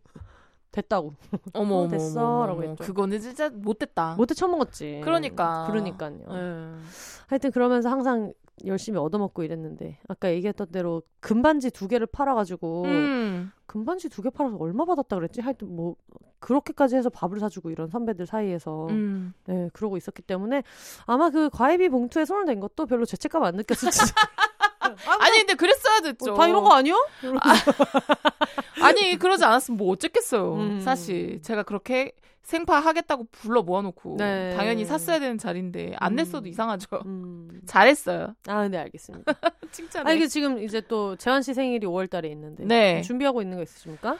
[0.71, 1.12] 됐다고
[1.53, 2.85] 어머 어, 됐어라고 했죠.
[2.85, 4.14] 그거는 진짜 못됐다.
[4.16, 5.03] 못해 처먹었지.
[5.05, 5.66] 그러니까.
[5.68, 6.18] 그러니까요.
[6.31, 6.83] 예.
[7.29, 8.33] 하여튼 그러면서 항상
[8.66, 13.51] 열심히 얻어먹고 이랬는데 아까 얘기했던 대로 금반지 두 개를 팔아가지고 음.
[13.66, 15.40] 금반지 두 개 팔아서 얼마 받았다 그랬지?
[15.40, 15.96] 하여튼 뭐
[16.40, 19.33] 그렇게까지 해서 밥을 사주고 이런 선배들 사이에서 음.
[19.46, 20.62] 네 그러고 있었기 때문에
[21.07, 23.98] 아마 그 과외비 봉투에 손을 댄 것도 별로 죄책감 안 느꼈을지.
[25.21, 26.33] 아니 근데 그랬어야 됐죠.
[26.33, 26.95] 어, 다 이런 거 아니야?
[28.83, 30.55] 아 니 그러지 않았으면 뭐 어쨌겠어요.
[30.55, 30.81] 음.
[30.81, 34.55] 사실 제가 그렇게 생파 하겠다고 불러 모아놓고 네.
[34.57, 36.16] 당연히 샀어야 되는 자리인데 안 음.
[36.16, 37.03] 냈어도 이상하죠.
[37.07, 37.61] 음.
[37.66, 38.35] 잘했어요.
[38.49, 39.33] 아, 네, 알겠습니다.
[39.71, 40.11] 칭찬해.
[40.11, 42.64] 아, 이게 지금 이제 또 재환 씨 생일이 5월 달에 있는데.
[42.64, 43.01] 네.
[43.03, 44.16] 준비하고 있는 거 있으십니까?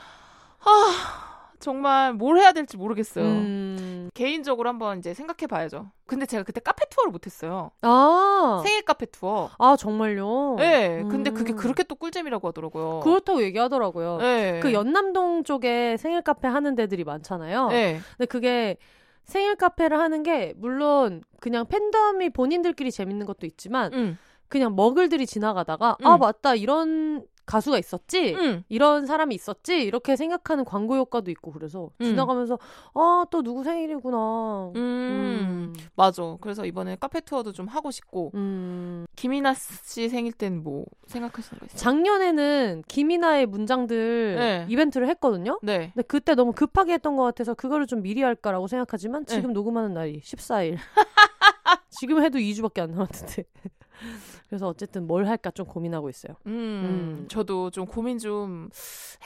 [1.62, 3.25] 정말 뭘 해야 될지 모르겠어요.
[3.25, 4.11] 음.
[4.14, 5.90] 개인적으로 한번 이제 생각해 봐야죠.
[6.07, 7.70] 근데 제가 그때 카페 투어를 못했어요.
[7.81, 8.61] 아.
[8.64, 9.48] 생일 카페 투어.
[9.59, 10.57] 아, 정말요?
[10.59, 11.03] 네.
[11.09, 11.35] 근데 음.
[11.35, 13.01] 그게 그렇게 또 꿀잼이라고 하더라고요.
[13.01, 14.18] 그렇다고 얘기하더라고요.
[14.18, 14.61] 네.
[14.61, 17.68] 그 연남동 쪽에 생일 카페 하는 데들이 많잖아요.
[17.68, 18.01] 네.
[18.16, 18.77] 근데 그게
[19.25, 24.18] 생일 카페를 하는 게 물론 그냥 팬덤이 본인들끼리 재밌는 것도 있지만 응.
[24.48, 26.07] 그냥 먹을들이 지나가다가 음.
[26.07, 28.64] 아 맞다 이런 가수가 있었지 응.
[28.68, 32.05] 이런 사람이 있었지 이렇게 생각하는 광고 효과도 있고 그래서 음.
[32.07, 32.59] 지나가면서
[32.94, 34.72] 아 또 누구 생일이구나.
[34.76, 35.72] 음.
[35.96, 36.37] 맞아.
[36.40, 39.07] 그래서 이번에 카페 투어도 좀 하고 싶고 음.
[39.16, 41.78] 김이나 씨 생일 때는 뭐 생각하시는 거 있어요?
[41.78, 44.66] 작년에는 김이나의 문장들 네.
[44.68, 45.59] 이벤트를 했거든요.
[45.62, 45.92] 네.
[45.94, 49.35] 근데 그때 너무 급하게 했던 것 같아서 그거를 좀 미리 할까라고 생각하지만 네.
[49.35, 50.76] 지금 녹음하는 날이 14일.
[51.90, 53.44] 지금 해도 2주밖에 안 남았는데.
[54.48, 56.34] 그래서 어쨌든 뭘 할까 좀 고민하고 있어요.
[56.46, 57.26] 음, 음.
[57.28, 58.68] 저도 좀 고민 좀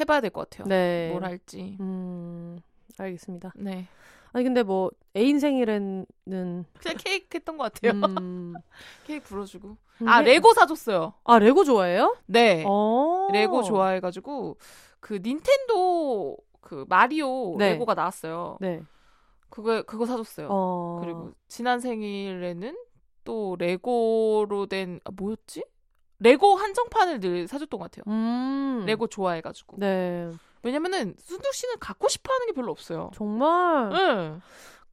[0.00, 0.66] 해봐야 될 것 같아요.
[0.68, 1.10] 네.
[1.12, 1.76] 뭘 할지.
[1.80, 2.58] 음,
[2.98, 3.52] 알겠습니다.
[3.56, 3.86] 네.
[4.32, 6.64] 아니 근데 뭐 애인 생일에는 그냥
[6.98, 7.92] 케이크 했던 것 같아요.
[8.18, 8.54] 음,
[9.06, 9.76] 케이크 불어주고.
[10.06, 11.14] 아 근데- 레고 사줬어요.
[11.24, 12.16] 아 레고 좋아해요?
[12.26, 12.62] 네.
[12.66, 13.28] 어.
[13.32, 14.58] 레고 좋아해가지고
[15.00, 17.72] 그 닌텐도 그 마리오 네.
[17.72, 18.58] 레고가 나왔어요.
[18.60, 18.82] 네.
[19.48, 20.48] 그거 그거 사줬어요.
[20.50, 21.00] 어.
[21.02, 22.76] 그리고 지난 생일에는
[23.26, 25.64] 또 레고로 된 아, 뭐였지?
[26.18, 28.10] 레고 한정판을 늘 사줬던 것 같아요.
[28.10, 28.84] 음.
[28.86, 29.76] 레고 좋아해가지고.
[29.78, 30.30] 네.
[30.62, 33.10] 왜냐면은 순두 씨는 갖고 싶어하는 게 별로 없어요.
[33.14, 34.40] 정말 응.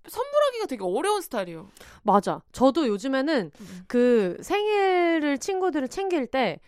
[0.05, 1.69] 선물하기가 되게 어려운 스타일이에요.
[2.01, 2.41] 맞아.
[2.51, 3.83] 저도 요즘에는 음.
[3.87, 6.59] 그 생일을 친구들을 챙길 때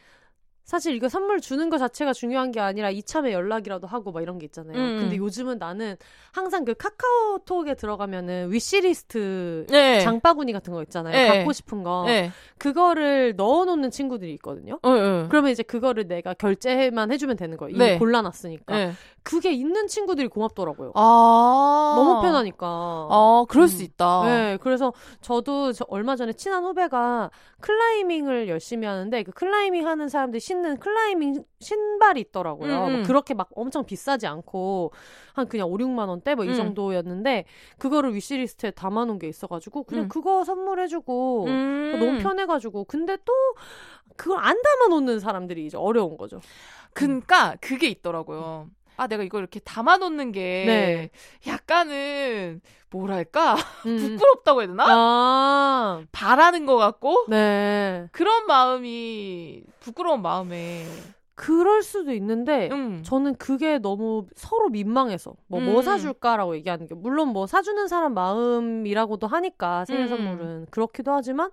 [0.66, 4.46] 사실 이거 선물 주는 것 자체가 중요한 게 아니라 이참에 연락이라도 하고 막 이런 게
[4.46, 4.76] 있잖아요.
[4.76, 4.98] 음.
[5.00, 5.96] 근데 요즘은 나는
[6.32, 10.00] 항상 그 카카오톡에 들어가면은 위시리스트 네.
[10.00, 11.14] 장바구니 같은 거 있잖아요.
[11.14, 11.28] 네.
[11.28, 12.06] 갖고 싶은 거.
[12.08, 12.32] 네.
[12.58, 14.80] 그거를 넣어놓는 친구들이 있거든요.
[14.82, 15.28] 어, 어.
[15.30, 17.76] 그러면 이제 그거를 내가 결제만 해주면 되는 거예요.
[17.76, 17.98] 이미 네.
[18.00, 18.94] 골라놨으니까.
[19.26, 19.30] 네.
[19.30, 20.92] 그게 있는 친구들이 고맙더라고요.
[20.94, 21.94] 아.
[21.98, 22.68] 너무 편하니까.
[22.68, 23.86] 아, 그럴 수 음.
[23.86, 24.24] 있다.
[24.26, 30.40] 네, 그래서 저도 저 얼마 전에 친한 후배가 클라이밍을 열심히 하는데 그 클라이밍 하는 사람들이
[30.40, 32.86] 신는 클라이밍 신발이 있더라고요.
[32.86, 32.94] 음, 음.
[32.98, 34.92] 뭐 그렇게 막 엄청 비싸지 않고
[35.34, 36.56] 한 그냥 5, 6만 원대 뭐이 음.
[36.56, 37.46] 정도였는데
[37.80, 40.10] 그거를 wish list에 담아 놓은 게 있어 가지고 그냥 음.
[40.10, 41.98] 그거 선물해 주고 음.
[42.00, 43.34] 너무 편해 가지고 근데 또
[44.16, 46.40] 그걸 안 담아 놓는 사람들이 이제 어려운 거죠.
[46.94, 48.70] 그니까 그게 있더라고요.
[48.98, 51.10] 아, 내가 이걸 이렇게 담아놓는 게 네.
[51.48, 53.56] 약간은 뭐랄까
[53.86, 53.98] 음.
[53.98, 54.86] 부끄럽다고 해야 되나?
[54.88, 58.08] 아, 바라는 것 같고 네.
[58.12, 60.86] 그런 마음이 부끄러운 마음에
[61.36, 63.04] 그럴 수도 있는데 음.
[63.04, 65.82] 저는 그게 너무 서로 민망해서 뭐뭐 음.
[65.82, 70.08] 사줄까라고 얘기하는 게 물론 뭐 사주는 사람 마음이라고도 하니까 생일 음.
[70.08, 71.52] 선물은 그렇기도 하지만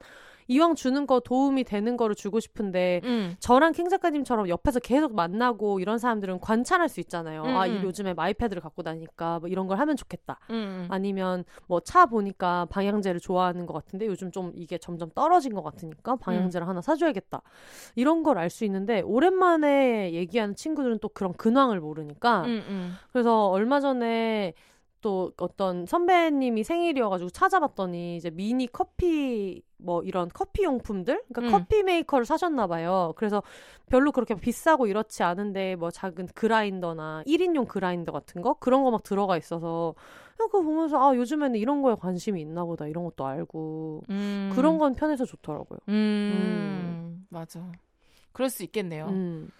[0.48, 3.36] 이왕 주는 거 도움이 되는 거를 주고 싶은데 음.
[3.38, 7.42] 저랑 캥 작가님처럼 옆에서 계속 만나고 이런 사람들은 관찰할 수 있잖아요.
[7.42, 7.82] 음, 아, 이 음.
[7.84, 10.38] 요즘에 아이패드를 갖고 다니까 뭐 이런 걸 하면 좋겠다.
[10.50, 10.86] 음.
[10.90, 16.16] 아니면 뭐 차 보니까 방향제를 좋아하는 것 같은데 요즘 좀 이게 점점 떨어진 것 같으니까
[16.16, 17.42] 방향제를 하나 사줘야겠다.
[17.96, 22.94] 이런 걸 알 수 있는데 오랜만에 얘기하는 친구들은 또 그런 근황을 모르니까 음, 음.
[23.12, 24.54] 그래서 얼마 전에
[25.00, 31.60] 또 어떤 선배님이 생일이어가지고 찾아봤더니 이제 미니 커피 뭐 이런 커피 용품들 그러니까 음.
[31.60, 33.12] 커피 메이커를 사셨나 봐요.
[33.16, 33.42] 그래서
[33.88, 39.02] 별로 그렇게 비싸고 이렇지 않은데 뭐 작은 그라인더나 1인용 그라인더 같은 거 그런 거 막
[39.02, 39.94] 들어가 있어서
[40.36, 44.50] 그거 보면서 아 요즘에는 이런 거에 관심이 있나 보다 이런 것도 알고 음.
[44.54, 45.78] 그런 건 편해서 좋더라고요.
[45.88, 47.26] 음.
[47.28, 47.60] 맞아.
[48.32, 49.06] 그럴 수 있겠네요.
[49.06, 49.50] 음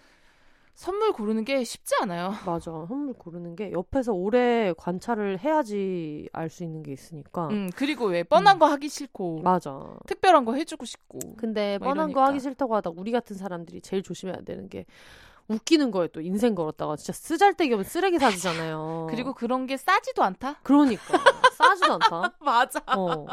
[0.83, 2.33] 선물 고르는 게 쉽지 않아요.
[2.45, 8.07] 맞아 선물 고르는 게 옆에서 오래 관찰을 해야지 알 수 있는 게 있으니까 음, 그리고
[8.07, 8.59] 왜 뻔한 음.
[8.59, 9.97] 거 하기 싫고 맞아.
[10.09, 11.20] 특별한 거 해주고 싶고.
[11.37, 12.26] 근데 뭐 뻔한 거 이러니까.
[12.30, 14.85] 하기 싫다고 하다 우리 같은 사람들이 제일 조심해야 되는 게
[15.47, 19.07] 웃기는 거에 또 인생 걸었다가 진짜 쓰잘데기 없는 쓰레기 사지잖아요.
[19.11, 20.57] 그리고 그런 게 싸지도 않다.
[20.64, 21.18] 그러니까
[21.57, 22.35] 싸지도 않다.
[22.43, 22.80] 맞아.
[22.97, 23.26] 어.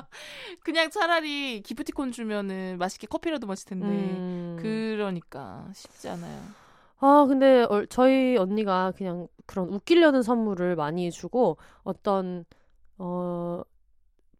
[0.62, 3.88] 그냥 차라리 기프티콘 주면은 맛있게 커피라도 마실 텐데.
[3.88, 4.58] 음.
[4.62, 6.68] 그러니까 쉽지 않아요.
[7.00, 12.45] 아 근데 얼- 저희 언니가 그냥 그런 웃기려는 선물을 많이 주고 어떤
[12.97, 13.62] 어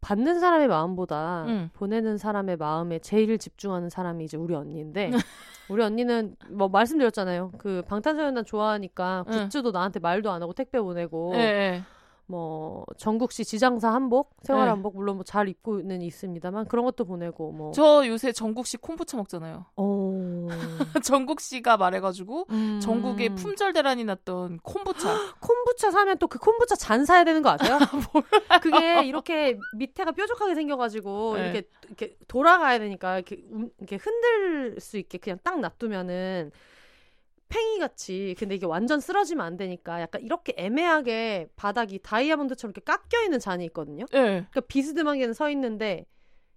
[0.02, 1.70] 받는 사람의 마음보다 음.
[1.74, 5.10] 보내는 사람의 마음에 제일 집중하는 사람이 이제 우리 언니인데
[5.68, 7.52] 우리 언니는 뭐 말씀드렸잖아요.
[7.58, 9.44] 그 방탄소년단 좋아하니까 응.
[9.50, 11.82] 굿즈도 나한테 말도 안 하고 택배 보내고 예, 예.
[12.26, 14.70] 뭐 전국시 지장사 한복, 생활 네.
[14.70, 19.66] 한복 물론 뭐 잘 입고는 있습니다만 그런 것도 보내고 뭐 저 요새 전국식 콤부차 먹잖아요.
[19.76, 20.39] 어.
[21.04, 22.80] 전국씨가 말해가지고 음.
[22.80, 25.08] 전국에 품절 대란이 났던 콤부차.
[25.40, 27.78] 콤부차 사면 또 그 콤부차 잔 사야 되는 거 아세요?
[28.62, 31.44] 그게 이렇게 밑에가 뾰족하게 생겨가지고 네.
[31.44, 36.52] 이렇게 이렇게 돌아가야 되니까 이렇게, 움- 이렇게 흔들 수 있게 그냥 딱 놔두면은
[37.48, 43.24] 팽이 같이 근데 이게 완전 쓰러지면 안 되니까 약간 이렇게 애매하게 바닥이 다이아몬드처럼 이렇게 깎여
[43.24, 44.04] 있는 잔이 있거든요.
[44.14, 44.18] 예.
[44.18, 46.06] 그러니까 비스듬하게는 서 있는데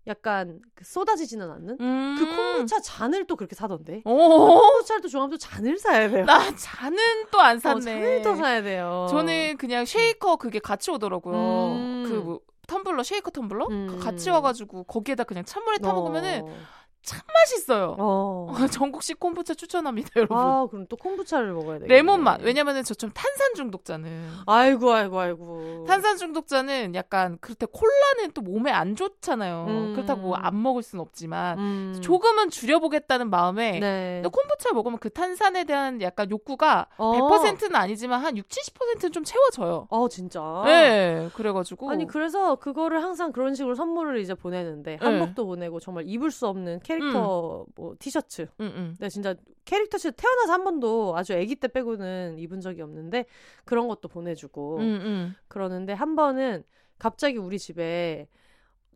[0.08, 2.16] 약간 그 쏟아지지는 않는 음.
[2.20, 4.01] 그 콤부차 잔을 또 그렇게 사던데.
[4.06, 4.60] 오.
[4.60, 6.26] 콤부차를 또 좋아하면 또 잔을 사야 돼요.
[6.26, 6.97] 나 잔은
[7.32, 7.82] 또안 어, 샀네.
[7.82, 9.08] 잔을 또 사야 돼요.
[9.10, 11.36] 저는 그냥 쉐이커 그게 같이 오더라고요.
[11.36, 12.06] 음.
[12.08, 13.99] 그 뭐, 텀블러 쉐이커 텀블러 음.
[13.99, 16.56] 같이 와가지고 거기에다 그냥 찬물에 타 먹으면은 어.
[17.04, 17.95] 참 맛있어요.
[17.99, 18.56] 어.
[18.72, 20.38] 전국식 콤부차 추천합니다, 여러분.
[20.38, 21.88] 아, 그럼 또 콤부차를 먹어야 돼.
[21.88, 22.41] 레몬 맛.
[22.41, 24.30] 왜냐면은 저좀 탄산 중독자는.
[24.45, 25.86] 아이고, 아이고, 아이고.
[25.86, 29.66] 탄산 중독자는 약간 그렇다 콜라는 또 몸에 안 좋잖아요.
[29.68, 29.93] 음.
[29.93, 31.99] 그렇다고 뭐 안 먹을 순 없지만 음.
[32.01, 34.22] 조금은 줄여보겠다는 마음에 네.
[34.22, 37.30] 근데 콤부차 먹으면 그 탄산에 대한 약간 욕구가 어.
[37.30, 39.88] 100%는 아니지만 한 6, 70%는 좀 채워져요.
[39.89, 40.41] 어, 진짜.
[40.66, 45.06] 네, 그래가지고 아니 그래서 그거를 항상 그런 식으로 선물을 이제 보내는데 네.
[45.06, 48.48] 한복도 보내고 정말 입을 수 없는 캐 릭터 뭐 티셔츠.
[48.60, 48.96] 응, 응.
[49.00, 49.36] 내가 진짜
[49.66, 53.26] 캐릭터 티셔츠 태어나서 한 번도 아주 아기 때 빼고는 입은 적이 없는데
[53.66, 55.36] 그런 것도 보내주고 응, 응.
[55.48, 56.64] 그러는데 한 번은
[57.00, 58.28] 갑자기 우리 집에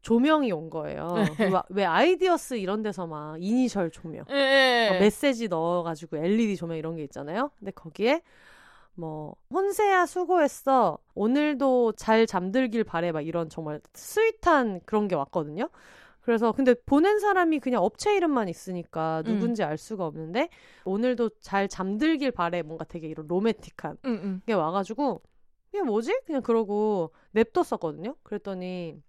[0.01, 1.07] 조명이 온 거예요.
[1.37, 1.45] 네.
[1.47, 4.23] 왜- 왜 아이디어스 이런 데서 막 이니셜 조명.
[4.29, 7.51] 어, 메시지 넣어가지고 LED 조명 이런 게 있잖아요.
[7.59, 8.21] 근데 거기에
[8.93, 10.97] 뭐 혼세야 수고했어.
[11.13, 13.11] 오늘도 잘 잠들길 바래.
[13.11, 15.69] 막 이런 정말 스윗한 그런 게 왔거든요.
[16.27, 19.35] 그래서 근데 보낸 사람이 그냥 업체 이름만 있으니까 음.
[19.35, 20.49] 누군지 알 수가 없는데
[20.83, 22.61] 오늘도 잘 잠들길 바래.
[22.63, 24.41] 뭔가 되게 이런 로맨틱한 응, 응.
[24.45, 25.21] 게 와가지고
[25.71, 26.19] 이게 뭐지?
[26.25, 28.17] 그냥 그러고 냅뒀었거든요.
[28.23, 29.01] 그랬더니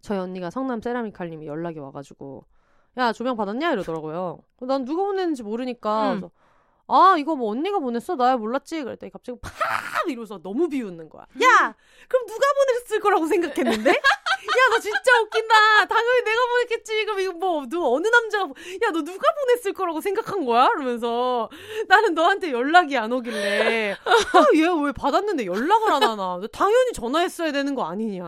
[0.00, 2.44] 저희 언니가 성남 세라미칼님이 연락이 와가지고
[2.96, 4.40] 야 조명 받았냐 이러더라고요.
[4.62, 6.28] 난 누가 보냈는지 모르니까 음.
[6.88, 8.16] 아 이거 뭐 언니가 보냈어?
[8.16, 8.82] 나야 몰랐지.
[8.82, 9.52] 그랬더니 갑자기 팍
[10.08, 11.22] 이러면서 너무 비웃는 거야.
[11.22, 11.76] 야
[12.08, 13.92] 그럼 누가 보냈을 거라고 생각했는데?
[14.48, 15.54] 야 너 진짜 웃긴다.
[15.86, 17.04] 당연히 내가 보냈겠지.
[17.04, 20.68] 그럼 이거 뭐 누 어느 남자가 야 너 누가 보냈을 거라고 생각한 거야?
[20.68, 21.48] 그러면서
[21.88, 26.40] 나는 너한테 연락이 안 오길래 아, 얘왜 받았는데 연락을 안 하나?
[26.52, 28.24] 당연히 전화했어야 되는 거 아니냐.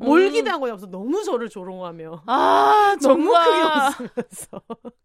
[0.00, 0.32] 뭘 음.
[0.32, 0.76] 기대한 거냐.
[0.78, 2.22] 서 너무 저를 조롱하며.
[2.26, 3.44] 아, 너무 정말.
[3.44, 4.60] 크게 웃으면서.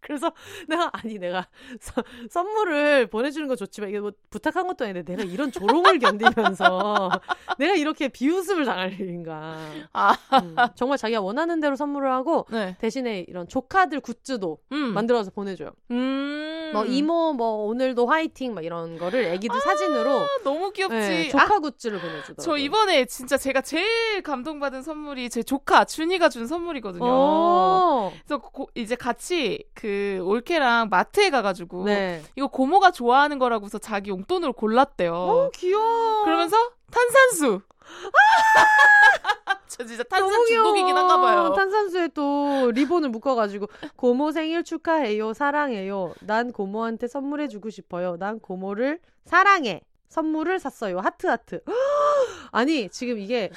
[0.09, 0.31] 그래서
[0.67, 1.47] 내가, 아니, 내가
[1.79, 2.01] 서-
[2.31, 7.11] 선물을 보내주는 거 좋지만, 이게 뭐 부탁한 것도 아닌데, 내가 이런 조롱을 견디면서,
[7.59, 9.55] 내가 이렇게 비웃음을 당할 일인가.
[9.93, 12.75] 아, 음, 정말 자기가 원하는 대로 선물을 하고, 네.
[12.79, 14.93] 대신에 이런 조카들 굿즈도 음.
[14.95, 15.69] 만들어서 보내줘요.
[15.91, 16.71] 음.
[16.73, 20.95] 뭐, 이모, 뭐, 오늘도 화이팅, 막 이런 거를 애기들 사진으로, 아, 너무 귀엽지.
[20.95, 22.35] 네, 아, 조카 굿즈를 보내주더라고요.
[22.43, 27.05] 저 이번에 진짜 제가 제일 감동받은 선물이 제 조카 준이가 준 선물이거든요.
[27.05, 28.11] 어.
[28.25, 32.21] 그래서 고- 이제 같이 그 올케랑 마트에 가가지고 네.
[32.35, 35.13] 이거 고모가 좋아하는 거라고서 자기 용돈으로 골랐대요.
[35.13, 36.23] 어, 귀여워.
[36.25, 36.57] 그러면서
[36.91, 37.61] 탄산수.
[39.67, 40.45] 저 진짜 탄산.
[40.47, 41.53] 중독이긴 한가 봐요.
[41.53, 49.81] 탄산수에 또 리본을 묶어가지고 고모 생일 축하해요 사랑해요 난 고모한테 선물해주고 싶어요 난 고모를 사랑해
[50.09, 51.61] 선물을 샀어요 하트 하트
[52.51, 53.51] 아니 지금 이게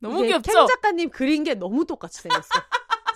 [0.00, 0.52] 너무 이게 귀엽죠?
[0.52, 2.48] 캥 작가님 그린 게 너무 똑같이 생겼어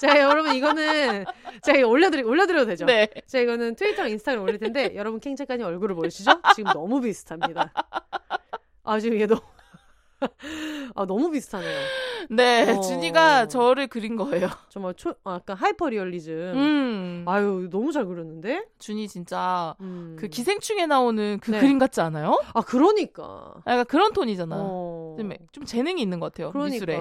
[0.00, 1.24] 제가 여러분 이거는
[1.62, 2.84] 제가 이거 올려드리 올려드려도 되죠?
[2.86, 3.08] 네.
[3.26, 6.30] 제가 이거는 트위터랑 인스타그램 올릴 텐데 여러분 캥 작가님 얼굴을 보여주시죠?
[6.54, 7.72] 지금 너무 비슷합니다.
[8.84, 9.40] 아 지금 이게 너무
[10.94, 11.78] 아 너무 비슷하네요.
[12.28, 12.80] 네, 어.
[12.80, 14.48] 준이가 저를 그린 거예요.
[14.68, 16.32] 정말 초 아, 약간 하이퍼 리얼리즘.
[16.34, 17.24] 음.
[17.26, 18.64] 아유 너무 잘 그렸는데?
[18.78, 20.16] 준이 진짜 음.
[20.18, 21.60] 그 기생충에 나오는 그 네.
[21.60, 22.40] 그림 같지 않아요?
[22.54, 23.54] 아 그러니까.
[23.66, 24.56] 약간 그런 톤이잖아.
[24.58, 25.16] 어.
[25.18, 26.50] 좀, 좀 재능이 있는 것 같아요.
[26.52, 26.74] 그러니까.
[26.74, 26.96] 미술에.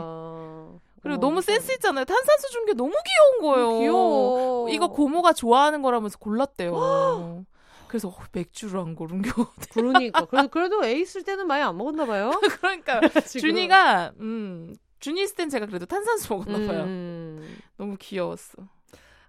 [1.05, 1.41] 그리고 어, 너무.
[1.41, 2.03] 센스 있잖아요.
[2.05, 3.79] 탄산수 준 게 너무 귀여운 거예요.
[3.79, 4.69] 귀여워.
[4.69, 7.45] 이거 고모가 좋아하는 거라면서 골랐대요.
[7.87, 9.69] 그래서 어, 맥주를 안 고른 게 어디.
[9.69, 10.25] 그러니까.
[10.25, 12.31] 그래도 그래도 A 있을 때는 많이 안 먹었나 봐요.
[12.59, 12.99] 그러니까.
[13.39, 16.83] 준이가 음 준이 있을 땐 제가 그래도 탄산수 먹었나 봐요.
[16.85, 17.57] 음.
[17.77, 18.57] 너무 귀여웠어.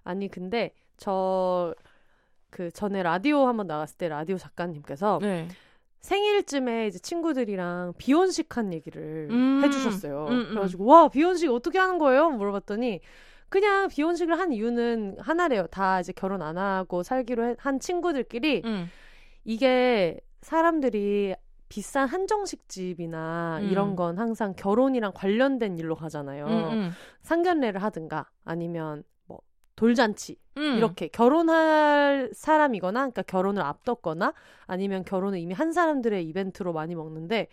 [0.03, 1.73] 아니 근데 저
[2.49, 5.49] 그 전에 라디오 한번 나갔을 때 라디오 작가님께서 네.
[6.01, 10.27] 생일쯤에 이제 친구들이랑 비혼식한 얘기를 음, 해주셨어요.
[10.29, 10.45] 음, 음.
[10.49, 12.29] 그래가지고 와 비혼식 어떻게 하는 거예요?
[12.29, 13.01] 물어봤더니
[13.49, 15.67] 그냥 비혼식을 한 이유는 하나래요.
[15.67, 18.89] 다 이제 결혼 안 하고 살기로 해- 한 친구들끼리 음.
[19.43, 21.35] 이게 사람들이
[21.69, 23.69] 비싼 한정식 집이나 음.
[23.69, 26.45] 이런 건 항상 결혼이랑 관련된 일로 가잖아요.
[26.45, 26.91] 음, 음.
[27.23, 29.03] 상견례를 하든가 아니면 뭐
[29.77, 30.75] 돌잔치 음.
[30.75, 34.33] 이렇게 결혼할 사람이거나 그러니까 결혼을 앞뒀거나
[34.65, 37.47] 아니면 결혼을 이미 한 사람들의 이벤트로 많이 먹는데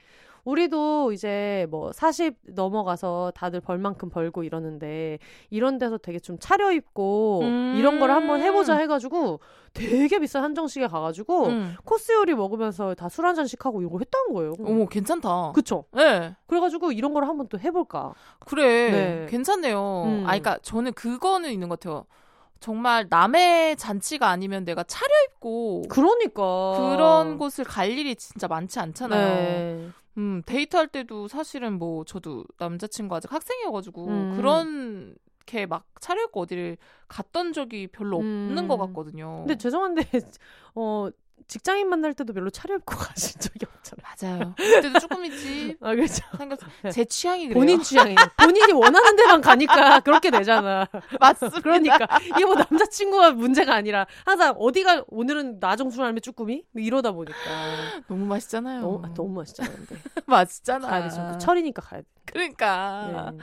[0.45, 5.19] 우리도 이제 뭐 40 넘어가서 다들 벌만큼 벌고 이러는데
[5.51, 7.75] 이런 데서 되게 좀 차려입고 음.
[7.79, 9.41] 이런 걸 한번 해보자 해가지고
[9.73, 11.75] 되게 비싼 한정식에 가가지고 음.
[11.85, 14.53] 코스 요리 먹으면서 다 술 한 잔씩 하고 이걸 했다는 거예요.
[14.65, 15.53] 어머 괜찮다.
[15.55, 15.85] 그쵸?
[15.93, 16.35] 네.
[16.47, 18.13] 그래가지고 이런 걸 한번 또 해볼까.
[18.41, 18.91] 그래.
[18.91, 19.27] 네.
[19.31, 20.05] 괜찮네요.
[20.07, 20.25] 음.
[20.27, 22.05] 아, 그니까 저는 그거는 있는 것 같아요.
[22.61, 26.75] 정말 남의 잔치가 아니면 내가 차려입고 그러니까.
[26.93, 29.35] 그런 곳을 갈 일이 진짜 많지 않잖아요.
[29.35, 29.89] 네.
[30.19, 34.37] 음, 데이트할 때도 사실은 뭐 저도 남자친구 아직 학생이어가지고 음.
[34.37, 36.77] 그렇게 막 차려입고 어디를
[37.09, 38.69] 갔던 적이 별로 없는 음.
[38.69, 39.39] 것 같거든요.
[39.39, 40.03] 근데 죄송한데
[40.75, 41.09] 어
[41.47, 44.39] 직장인 만날 때도 별로 차려입고 가신 적이 없잖아요.
[44.39, 44.55] 맞아요.
[44.57, 45.77] 그때도 조금 있지.
[45.83, 46.25] 아 그렇죠.
[46.37, 46.59] 생각
[46.93, 47.59] 제 취향이 그래요.
[47.59, 50.87] 본인 취향이 본인이 원하는 데만 가니까 그렇게 되잖아.
[51.21, 51.61] 맞습니다.
[51.61, 57.37] 그러니까 이게 뭐 남자친구가 문제가 아니라 항상 어디가 오늘은 나정순 할매 쭈꾸미 뭐 이러다 보니까
[58.09, 58.81] 너무 맛있잖아요.
[58.81, 59.75] 너무, 아, 너무 맛있잖아요.
[59.75, 60.89] 근데 맛있잖아.
[60.89, 61.33] 가야.
[61.33, 62.07] 그 철이니까 가야 돼.
[62.27, 63.33] 그러니까.
[63.33, 63.39] 네.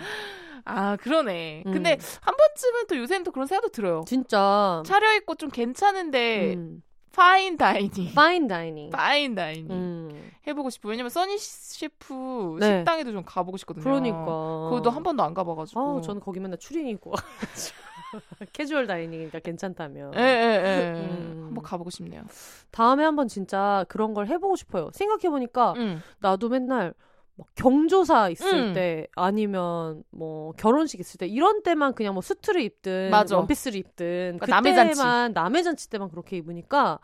[0.63, 1.63] 아, 그러네.
[1.65, 1.71] 음.
[1.71, 4.03] 근데 한 번쯤은 또 요새는 또 그런 생각도 들어요.
[4.07, 6.83] 진짜 차려입고 좀 괜찮은데 음.
[7.13, 8.13] fine dining.
[8.15, 8.89] fine dining.
[8.89, 9.71] fine dining.
[9.71, 10.31] 음.
[10.47, 10.89] 해보고 싶어.
[10.89, 12.79] 왜냐면 써니 셰프 네.
[12.79, 13.83] 식당에도 좀 가보고 싶거든요.
[13.83, 14.25] 그러니까.
[14.69, 15.79] 그것도 한 번도 안 가봐가지고.
[15.79, 17.77] 아우 저는 거기 맨날 추리닝 입고 와가지고
[18.53, 20.13] casual dining이니까 괜찮다면.
[20.15, 20.91] 예, 예, 예.
[20.99, 21.43] 음.
[21.47, 22.23] 한번 가보고 싶네요.
[22.71, 24.89] 다음에 한번 진짜 그런 걸 해보고 싶어요.
[24.93, 26.01] 생각해보니까 응.
[26.19, 26.93] 나도 맨날
[27.41, 28.73] 막 경조사 있을 음.
[28.73, 33.35] 때 아니면 뭐 결혼식 있을 때 이런 때만 그냥 뭐 수트를 입든 맞아.
[33.35, 35.01] 원피스를 입든 그러니까 남의 잔치.
[35.33, 36.99] 남의 잔치 때만 그렇게 입으니까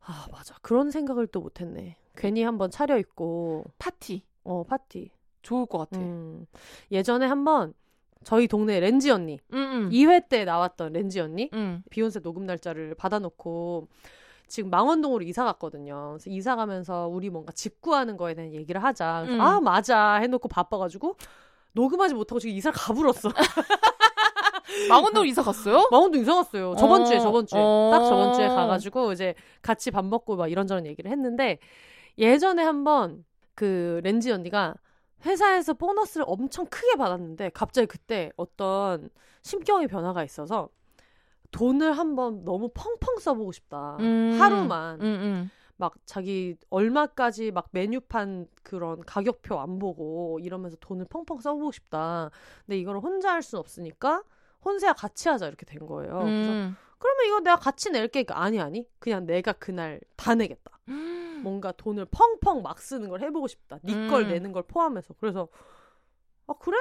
[0.00, 1.96] 아 맞아 그런 생각을 또 못했네.
[2.16, 4.24] 괜히 한번 차려입고 파티.
[4.44, 5.10] 어 파티.
[5.40, 5.98] 좋을 것 같아.
[6.00, 6.46] 음.
[6.92, 7.72] 예전에 한번
[8.24, 9.88] 저희 동네 렌지 언니 응, 응.
[9.90, 11.82] 2회 때 나왔던 렌지 언니 응.
[11.90, 13.88] 비욘세 녹음 날짜를 받아놓고
[14.46, 16.10] 지금 망원동으로 이사 갔거든요.
[16.12, 19.22] 그래서 이사 가면서 우리 뭔가 직구하는 거에 대한 얘기를 하자.
[19.24, 19.40] 그래서 음.
[19.40, 21.16] 아 맞아 해놓고 바빠가지고
[21.72, 23.30] 녹음하지 못하고 지금 이사를 가불었어.
[24.88, 25.88] 망원동 이사 갔어요?
[25.90, 26.74] 망원동 이사 갔어요.
[26.76, 27.04] 저번 어.
[27.04, 27.90] 주에 저번 주에 어.
[27.92, 31.58] 딱 저번 주에 가가지고 이제 같이 밥 먹고 막 이런저런 얘기를 했는데
[32.18, 33.24] 예전에 한번
[33.54, 34.74] 그 렌지 언니가
[35.24, 39.08] 회사에서 보너스를 엄청 크게 받았는데 갑자기 그때 어떤
[39.42, 40.68] 심경의 변화가 있어서
[41.54, 43.96] 돈을 한번 너무 펑펑 써보고 싶다.
[44.00, 44.36] 음.
[44.40, 45.50] 하루만 응, 응.
[45.76, 52.30] 막 자기 얼마까지 막 메뉴판 그런 가격표 안 보고 이러면서 돈을 펑펑 써보고 싶다.
[52.66, 54.24] 근데 이걸 혼자 할 수는 없으니까
[54.64, 56.18] 혼세와 같이 하자 이렇게 된 거예요.
[56.18, 56.76] 그래서 음.
[56.98, 58.24] 그러면 이거 내가 같이 낼게.
[58.24, 60.80] 그러니까 아니 아니 그냥 내가 그날 다 내겠다.
[61.42, 63.78] 뭔가 돈을 펑펑 막 쓰는 걸 해보고 싶다.
[63.82, 64.28] 네걸 음.
[64.28, 65.14] 내는 걸 포함해서.
[65.20, 65.46] 그래서
[66.48, 66.76] 아 그래?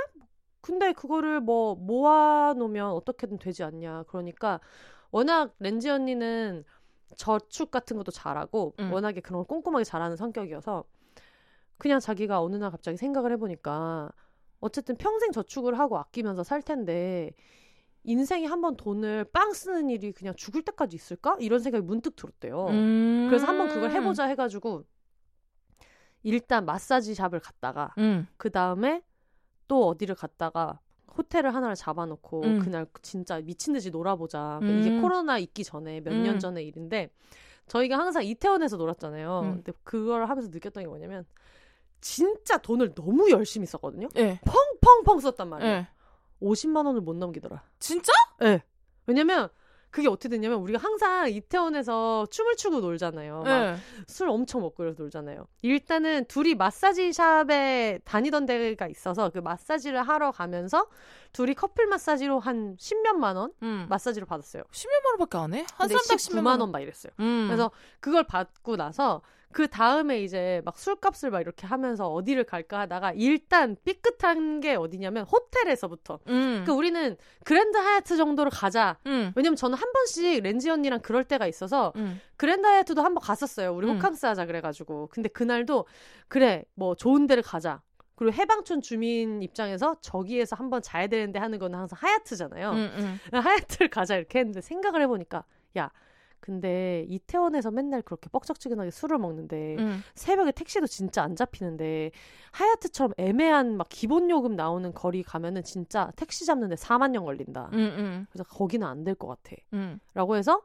[0.63, 4.03] 근데 그거를 뭐 모아놓으면 어떻게든 되지 않냐.
[4.07, 4.61] 그러니까
[5.11, 6.63] 워낙 렌지 언니는
[7.17, 8.91] 저축 같은 것도 잘하고 음.
[8.93, 10.85] 워낙에 그런 걸 꼼꼼하게 잘하는 성격이어서
[11.77, 14.09] 그냥 자기가 어느 날 갑자기 생각을 해보니까
[14.61, 17.31] 어쨌든 평생 저축을 하고 아끼면서 살 텐데
[18.05, 21.35] 인생에 한 번 돈을 빵 쓰는 일이 그냥 죽을 때까지 있을까?
[21.41, 22.67] 이런 생각이 문득 들었대요.
[22.67, 23.27] 음.
[23.29, 24.85] 그래서 한번 그걸 해보자 해가지고
[26.23, 28.27] 일단 마사지 샵을 갔다가 응.
[28.37, 29.03] 그 다음에
[29.67, 30.79] 또 어디를 갔다가
[31.17, 32.59] 호텔을 하나를 잡아놓고 음.
[32.59, 34.59] 그날 진짜 미친 듯이 놀아보자.
[34.63, 35.01] 이게 음.
[35.01, 36.39] 코로나 있기 전에 몇년 음.
[36.39, 37.09] 전의 일인데
[37.67, 39.41] 저희가 항상 이태원에서 놀았잖아요.
[39.43, 39.51] 음.
[39.55, 41.25] 근데 그걸 하면서 느꼈던 게 뭐냐면
[42.01, 44.09] 진짜 돈을 너무 열심히 썼거든요.
[44.17, 44.39] 예.
[44.81, 45.73] 펑펑펑 썼단 말이에요.
[45.73, 45.87] 예.
[46.41, 47.63] 50만 원을 못 넘기더라.
[47.79, 48.11] 진짜?
[48.39, 48.61] 네.
[49.05, 49.49] 왜냐면
[49.93, 53.43] 그게 어떻게 됐냐면 우리가 항상 이태원에서 춤을 추고 놀잖아요.
[53.43, 53.75] 막 예.
[54.07, 55.45] 술 엄청 먹고 그래서 놀잖아요.
[55.61, 60.87] 일단은 둘이 마사지 샵에 다니던 데가 있어서 그 마사지를 하러 가면서
[61.31, 63.85] 둘이 커플 마사지로 한 10몇만 원 음.
[63.87, 64.63] 마사지를 받았어요.
[64.71, 65.65] 10몇만 원밖에 안 해?
[65.77, 67.11] 한 사람당 19만 10만 원 막 이랬어요.
[67.19, 67.45] 음.
[67.47, 67.69] 그래서
[67.99, 69.21] 그걸 받고 나서
[69.53, 75.25] 그 다음에 이제 막 술값을 막 이렇게 하면서 어디를 갈까 하다가 일단 삐끗한 게 어디냐면
[75.25, 76.19] 호텔에서부터.
[76.27, 76.63] 음.
[76.65, 78.97] 그 우리는 그랜드 하얏트 정도로 가자.
[79.05, 79.31] 음.
[79.35, 82.19] 왜냐면 저는 한 번씩 렌지 언니랑 그럴 때가 있어서 음.
[82.35, 83.73] 그랜드 하얏트도 한 번 갔었어요.
[83.73, 83.95] 우리 음.
[83.97, 85.07] 호캉스 하자 그래가지고.
[85.11, 85.85] 근데 그날도
[86.27, 87.81] 그래 뭐 좋은 데를 가자.
[88.15, 92.71] 그리고 해방촌 주민 입장에서 저기에서 한번 자야 되는데 하는 거는 항상 하얏트잖아요.
[92.73, 93.19] 음.
[93.33, 93.39] 음.
[93.39, 95.43] 하얏트를 가자 이렇게 했는데 생각을 해보니까
[95.77, 95.89] 야
[96.43, 100.03] 근데 이태원에서 맨날 그렇게 뻑적지근하게 술을 먹는데 음.
[100.13, 102.11] 새벽에 택시도 진짜 안 잡히는데
[102.51, 107.69] 하얏트처럼 애매한 막 기본 요금 나오는 거리 가면은 진짜 택시 잡는데 4만 년 걸린다.
[107.71, 107.77] 음.
[107.79, 108.25] 음.
[108.29, 109.55] 그래서 거기는 안 될 것 같아.
[109.71, 109.99] 음.
[110.13, 110.61] 라고 해서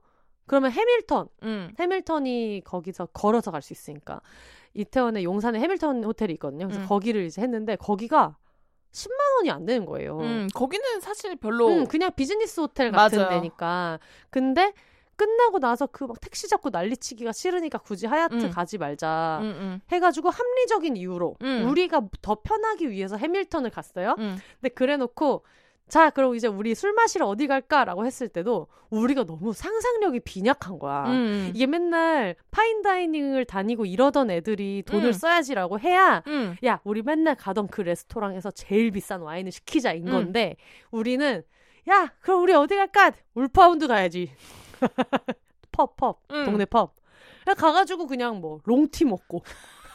[0.47, 1.73] 그러면 해밀턴 음.
[1.79, 4.21] 해밀턴이 거기서 걸어서 갈 수 있으니까
[4.75, 6.67] 이태원에 용산에 해밀턴 호텔이 있거든요.
[6.67, 6.87] 그래서 음.
[6.89, 8.37] 거기를 이제 했는데 거기가
[8.91, 10.19] 10만 원이 안 되는 거예요.
[10.19, 10.49] 음.
[10.53, 13.31] 거기는 사실 별로 음, 그냥 비즈니스 호텔 같은 맞아요.
[13.31, 14.01] 데니까.
[14.31, 14.73] 근데
[15.19, 18.51] 끝나고 나서 그 막 택시 잡고 난리치기가 싫으니까 굳이 하얏트 음.
[18.51, 19.41] 가지 말자.
[19.43, 19.47] 음.
[19.61, 19.81] 음.
[19.93, 21.69] 해가지고 합리적인 이유로 음.
[21.69, 24.15] 우리가 더 편하기 위해서 해밀턴을 갔어요.
[24.19, 24.39] 음.
[24.61, 25.45] 근데 그래놓고
[25.89, 31.05] 자 그럼 이제 우리 술 마시러 어디 갈까라고 했을 때도 우리가 너무 상상력이 빈약한 거야.
[31.09, 31.51] 음.
[31.55, 35.13] 이게 맨날 fine dining을 다니고 이러던 애들이 돈을 음.
[35.13, 36.57] 써야지라고 해야 음.
[36.65, 40.13] 야 우리 맨날 가던 그 레스토랑에서 제일 비싼 와인을 시키자인 음.
[40.13, 40.57] 건데
[40.91, 41.43] 우리는
[41.91, 44.31] 야 그럼 우리 어디 갈까 울파운드 가야지
[45.73, 46.45] pub pub 음.
[46.45, 46.95] 동네 펍
[47.45, 49.43] 그냥 가가지고 그냥 뭐 롱티 먹고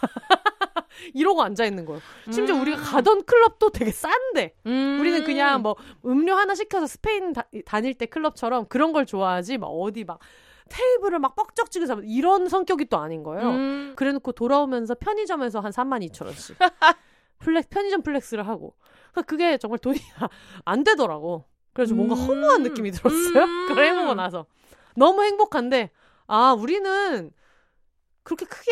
[1.13, 2.01] 이러고 앉아 있는 거예요.
[2.31, 2.61] 심지어 음.
[2.61, 4.97] 우리가 가던 클럽도 되게 싼데 음.
[4.99, 5.75] 우리는 그냥 뭐
[6.05, 10.19] 음료 하나 시켜서 스페인 다, 다닐 때 클럽처럼 그런 걸 좋아하지 막 어디 막
[10.69, 13.49] 테이블을 막 뻑적지게 잡아 이런 성격이 또 아닌 거예요.
[13.49, 13.93] 음.
[13.95, 16.57] 그래놓고 돌아오면서 편의점에서 한 3만 2천 원씩
[17.39, 18.75] flex 편의점 flex를 하고
[19.11, 19.99] 그러니까 그게 정말 돈이
[20.65, 21.45] 안 되더라고.
[21.73, 22.19] 그래서 뭔가 음.
[22.19, 23.43] 허무한 느낌이 들었어요.
[23.43, 23.67] 음.
[23.67, 24.45] 그걸 해보고 나서
[24.95, 25.89] 너무 행복한데
[26.27, 27.31] 아 우리는
[28.23, 28.71] 그렇게 크게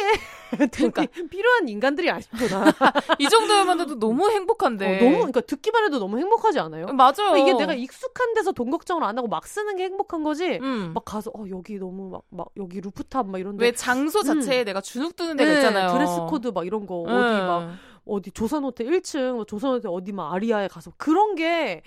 [0.72, 1.06] 그러니까.
[1.30, 2.72] 필요한 인간들이 아니구나.
[3.20, 4.86] 이 정도면도 너무 행복한데.
[4.86, 6.86] 어, 너무 그러니까 듣기만 해도 너무 행복하지 않아요?
[6.88, 7.14] 맞아요.
[7.18, 10.58] 그러니까 이게 내가 익숙한 데서 돈 걱정을 안 하고 막 쓰는 게 행복한 거지.
[10.62, 10.92] 음.
[10.94, 14.64] 막 가서 어 여기 너무 막, 막 여기 루프탑 막 이런 데 왜 장소 자체에
[14.64, 15.92] 내가 주눅 드는 데가 네, 있잖아요.
[15.92, 17.48] 드레스 코드 막 이런 거 어디 음.
[17.48, 21.82] 막 어디 조선 호텔 1층 뭐 조선 호텔 어디 막 아리아에 가서 그런 게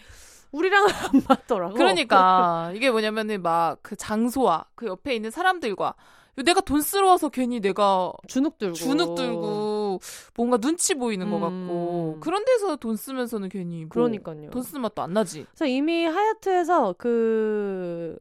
[0.55, 1.75] 우리랑은 안 맞더라고.
[1.75, 5.95] 그러니까 이게 뭐냐면은 막 그 장소와 그 옆에 있는 사람들과
[6.37, 10.01] 내가 돈스러워서 괜히 내가 주눅 들고 주눅 들고
[10.35, 11.41] 뭔가 눈치 보이는 것 음.
[11.43, 14.51] 같고 그런 데서 돈 쓰면서는 괜히 뭐 그러니까요.
[14.51, 15.47] 돈 쓰는 맛도 안 나지.
[15.51, 18.19] 그래서 이미 하얏트에서 그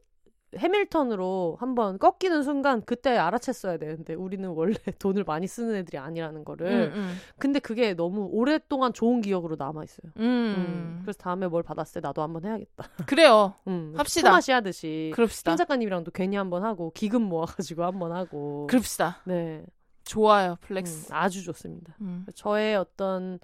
[0.57, 6.91] 해밀턴으로 한번 꺾이는 순간 그때 알아챘어야 되는데 우리는 원래 돈을 많이 쓰는 애들이 아니라는 거를.
[6.95, 10.11] 음, 근데 그게 너무 오랫동안 좋은 기억으로 남아 있어요.
[10.17, 10.23] 음.
[10.23, 10.55] 음.
[10.57, 10.99] 음.
[11.03, 12.83] 그래서 다음에 뭘 받았을 때 나도 한번 해야겠다.
[13.07, 13.55] 그래요.
[13.67, 13.93] 음.
[13.97, 14.29] 합시다.
[14.29, 15.51] 토마시 하듯이 그럽시다.
[15.51, 18.67] 김 작가님이랑도 괜히 한번 하고 기금 모아가지고 한번 하고.
[18.67, 19.17] 그럽시다.
[19.25, 19.63] 네,
[20.03, 21.07] 좋아요, 음, flex.
[21.11, 21.95] 아주 좋습니다.
[22.01, 22.25] 음.
[22.35, 23.39] 저의 어떤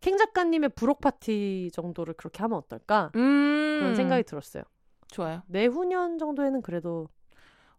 [0.00, 3.78] 캥 작가님의 불혹 파티 정도를 그렇게 하면 어떨까 음.
[3.80, 4.64] 그런 생각이 들었어요.
[5.14, 5.42] 좋아요.
[5.46, 7.08] 내후년 정도에는 그래도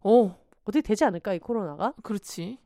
[0.02, 0.32] 오,
[0.64, 1.94] 어떻게 되지 않을까 이 코로나가?
[2.02, 2.58] 그렇지.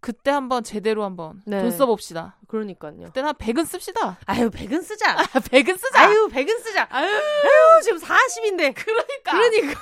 [0.00, 1.60] 그때 한번 제대로 한번 네.
[1.60, 2.36] 돈 써봅시다.
[2.48, 3.04] 그러니까요.
[3.04, 4.18] 그때는 한 100은 씁시다.
[4.26, 5.16] 아유 백은 쓰자.
[5.16, 6.00] 100은 쓰자.
[6.00, 6.88] 아유 백은 쓰자.
[6.90, 8.74] 아유, 아유 지금 40인데.
[8.74, 9.30] 그러니까.
[9.30, 9.80] 그러니까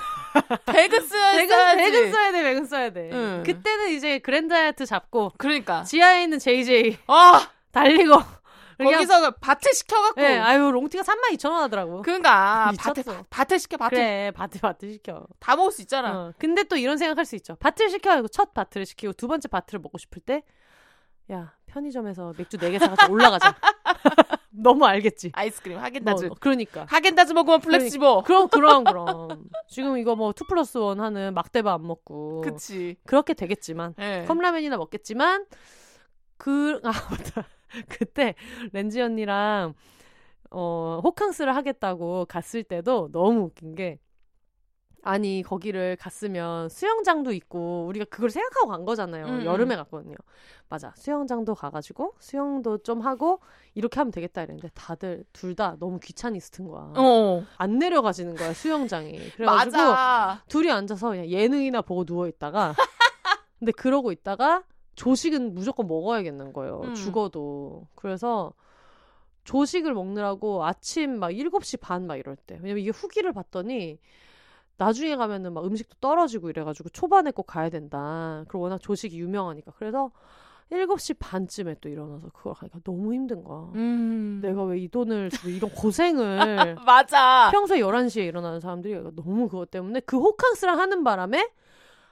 [0.65, 1.77] 100은 써야 백은 써야지.
[1.91, 2.43] 백은 써야 돼.
[2.43, 3.09] 백은 써야 돼.
[3.11, 3.43] 응.
[3.45, 5.83] 그때는 이제 그랜드 하얏트 잡고 그러니까.
[5.83, 8.13] 지하에 있는 JJ 아, 달리고
[8.83, 10.21] 거기서 bottle 시켜갖고.
[10.21, 12.01] 예, 아유 롱티가 32,000원 하더라고.
[12.01, 12.93] 그러니까 미쳤어.
[12.93, 15.25] bottle bottle 시켜 bottle 그래 bottle bottle 시켜.
[15.39, 16.11] 다 먹을 수 있잖아.
[16.27, 16.33] 어.
[16.37, 17.55] 근데 또 이런 생각할 수 있죠.
[17.55, 20.43] bottle을 시켜가지고 첫 bottle을 시키고 두 번째 bottle을 먹고 싶을 때,
[21.31, 23.55] 야 편의점에서 맥주 4개 사가지고 올라가자.
[24.53, 25.31] 너무 알겠지.
[25.33, 26.25] 아이스크림 하겐다즈.
[26.25, 26.85] 뭐, 그러니까.
[26.89, 28.23] 하겐다즈 먹으면 flex지 뭐.
[28.23, 29.45] 그럼 그럼 그럼.
[29.69, 32.97] 지금 이거 뭐 two plus one 하는 막대바 안 먹고 그치.
[33.07, 34.25] 그렇게 되겠지만 예.
[34.27, 35.45] 컵라면이나 먹겠지만
[36.41, 37.45] 그 아 맞다.
[37.87, 38.33] 그때
[38.73, 39.75] 렌지 언니랑
[40.49, 43.99] 어 호캉스를 하겠다고 갔을 때도 너무 웃긴 게
[45.03, 49.25] 아니 거기를 갔으면 수영장도 있고 우리가 그걸 생각하고 간 거잖아요.
[49.25, 49.77] 음, 여름에 음.
[49.77, 50.15] 갔거든요.
[50.69, 50.93] 맞아.
[50.95, 53.39] 수영장도 가가지고 수영도 좀 하고
[53.75, 56.93] 이렇게 하면 되겠다 이랬는데 다들 둘 다 너무 귀차니스트인 거야.
[56.95, 57.43] 어.
[57.57, 59.31] 안 내려가지는 거야 수영장이.
[59.31, 60.43] 그래가지고 맞아.
[60.47, 62.73] 둘이 앉아서 그냥 예능이나 보고 누워 있다가
[63.59, 64.63] 근데 그러고 있다가
[64.95, 66.81] 조식은 무조건 먹어야겠는 거예요.
[66.83, 66.93] 음.
[66.95, 67.87] 죽어도.
[67.95, 68.53] 그래서
[69.43, 72.55] 조식을 먹느라고 아침 막 7시 반 막 이럴 때.
[72.61, 73.99] 왜냐면 이게 후기를 봤더니
[74.77, 78.43] 나중에 가면은 막 음식도 떨어지고 이래가지고 초반에 꼭 가야 된다.
[78.47, 79.71] 그리고 워낙 조식이 유명하니까.
[79.77, 80.11] 그래서
[80.71, 83.69] 7시 반쯤에 또 일어나서 그걸 가니까 너무 힘든 거야.
[83.75, 84.39] 음.
[84.41, 87.49] 내가 왜 이 돈을 주고 이런 고생을 맞아.
[87.51, 91.49] 평소에 11시에 일어나는 사람들이 너무 그것 때문에 그 호캉스를 하는 바람에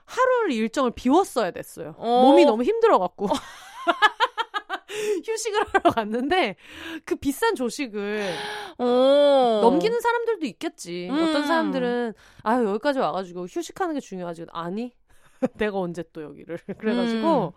[0.09, 1.93] 하루를 일정을 비웠어야 됐어요.
[1.97, 2.23] 어.
[2.23, 3.27] 몸이 너무 힘들어갖고.
[5.23, 6.55] 휴식을 하러 갔는데
[7.05, 8.33] 그 비싼 조식을
[8.79, 9.59] 어.
[9.61, 11.07] 넘기는 사람들도 있겠지.
[11.09, 11.15] 음.
[11.15, 14.47] 어떤 사람들은 아유 여기까지 와가지고 휴식하는 게 중요하지.
[14.51, 14.93] 아니
[15.57, 17.53] 내가 언제 또 여기를 그래가지고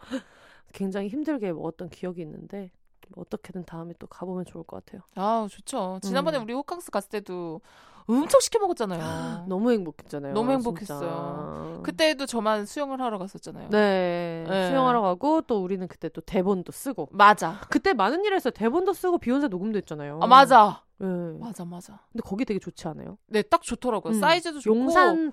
[0.72, 2.70] 굉장히 힘들게 먹었던 기억이 있는데
[3.08, 5.02] 뭐 어떻게든 다음에 또 가보면 좋을 것 같아요.
[5.14, 6.00] 아, 좋죠.
[6.02, 6.44] 지난번에 음.
[6.44, 7.60] 우리 호캉스 갔을 때도
[8.06, 9.46] 엄청 시켜 먹었잖아요.
[9.48, 10.34] 너무 행복했잖아요.
[10.34, 10.52] 너무.
[10.52, 11.80] 행복했어요.
[11.82, 13.68] 그때도 저만 수영을 하러 갔었잖아요.
[13.70, 14.68] 네, 네.
[14.68, 17.60] 수영하러 가고 또 우리는 그때 또 대본도 쓰고 맞아.
[17.70, 18.52] 그때 많은 일 했어요.
[18.52, 20.18] 대본도 쓰고 비욘세 녹음도 했잖아요.
[20.22, 20.82] 아, 맞아.
[20.98, 21.06] 네.
[21.40, 21.98] 맞아, 맞아.
[22.12, 23.18] 근데 거기 되게 좋지 않아요?
[23.26, 24.14] 네, 딱 좋더라고요.
[24.14, 24.20] 음.
[24.20, 24.76] 사이즈도 좋고.
[24.78, 25.32] 용산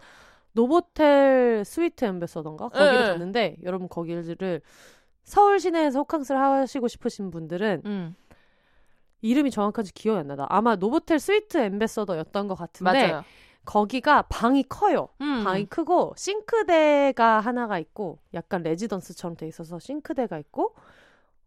[0.53, 3.07] 노보텔 스위트 엠베서던가 거기를 네.
[3.07, 4.61] 갔는데 여러분 거기를
[5.23, 8.15] 서울 시내에서 호캉스를 하시고 싶으신 분들은 음,
[9.21, 10.45] 이름이 정확한지 기억이 안 나다.
[10.49, 13.23] 아마 노보텔 스위트 엠베서더였던 것 같은데 맞아요.
[13.65, 15.09] 거기가 방이 커요.
[15.21, 15.43] 음.
[15.43, 20.73] 방이 크고 싱크대가 하나가 있고 약간 레지던스처럼 돼 있어서 싱크대가 있고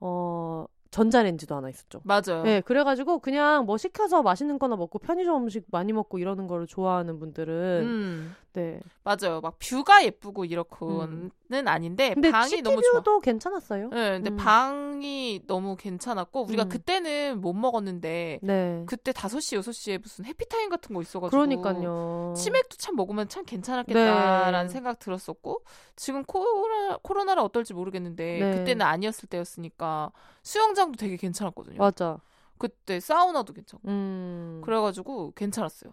[0.01, 2.01] 어 전자레인지도 하나 있었죠.
[2.05, 2.43] 맞아요.
[2.45, 7.19] 네, 그래가지고 그냥 뭐 시켜서 맛있는 거나 먹고 편의점 음식 많이 먹고 이러는 거를 좋아하는
[7.19, 8.79] 분들은 음, 네.
[9.03, 9.41] 맞아요.
[9.41, 11.31] 막 뷰가 예쁘고 이렇고는
[11.67, 12.15] 아닌데 음.
[12.15, 12.83] 근데 방이 너무 좋아.
[12.83, 13.89] 시티뷰도 괜찮았어요.
[13.89, 14.37] 네, 근데 음.
[14.37, 16.69] 방이 너무 괜찮았고 우리가 음.
[16.69, 18.83] 그때는 못 먹었는데 네.
[18.87, 22.35] 그때 5시, 6시에 무슨 해피타임 같은 거 있어가지고 그러니까요.
[22.37, 24.69] 치맥도 참 먹으면 참 괜찮았겠다라는 네.
[24.69, 25.65] 생각 들었었고
[25.97, 28.59] 지금 코로나 코로나라 어떨지 모르겠는데 네.
[28.59, 30.13] 그때는 아니었을 때였으니까
[30.43, 31.79] 수영장도 되게 괜찮았거든요.
[31.79, 32.19] 맞아.
[32.59, 34.61] 그때 사우나도 괜찮고 음.
[34.65, 35.93] 그래가지고 괜찮았어요.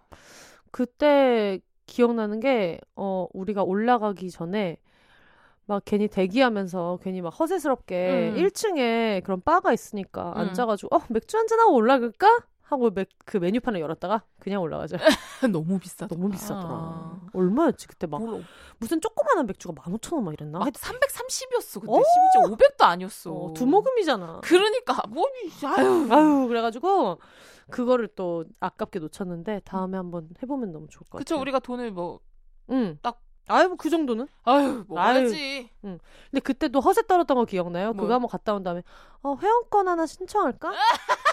[0.71, 4.77] 그때 기억나는 게, 어, 우리가 올라가기 전에
[5.65, 8.41] 막 괜히 대기하면서 괜히 막 허세스럽게 음.
[8.41, 10.37] 1층에 그런 바가 있으니까 음.
[10.37, 12.39] 앉아가지고, 어, 맥주 한잔하고 올라갈까?
[12.69, 14.97] 하고 맥, 그 메뉴판을 열었다가 그냥 올라가자.
[15.51, 16.15] 너무 비싸다.
[16.15, 16.69] 너무 비싸더라.
[16.71, 17.19] 아.
[17.33, 17.87] 얼마였지?
[17.87, 18.43] 그때 막 몰라.
[18.77, 20.59] 무슨 조그만한 맥주가 15,000원 막 이랬나?
[20.59, 22.01] 아, 하여튼 330이었어 그때 어?
[22.03, 23.31] 심지어 500도 아니었어.
[23.33, 24.41] 어, 두 모금이잖아.
[24.43, 25.25] 그러니까 뭐
[25.65, 27.19] 아유 아유, 그래가지고
[27.71, 31.41] 그거를 또 아깝게 놓쳤는데 다음에 한번 해보면 너무 좋을 것 그쵸 같아요.
[31.41, 32.19] 우리가 돈을 뭐
[32.69, 32.99] 응.
[33.01, 34.27] 딱- 아유, 뭐 그 정도는?
[34.43, 34.85] 아유 아유.
[34.87, 35.71] 먹어야지.
[35.81, 37.93] 근데 그때 또 허세 떨었던 거 기억나요?
[37.93, 38.01] 뭐요?
[38.03, 38.83] 그거 한번 갔다 온 다음에
[39.23, 40.71] 어, 회원권 하나 신청할까?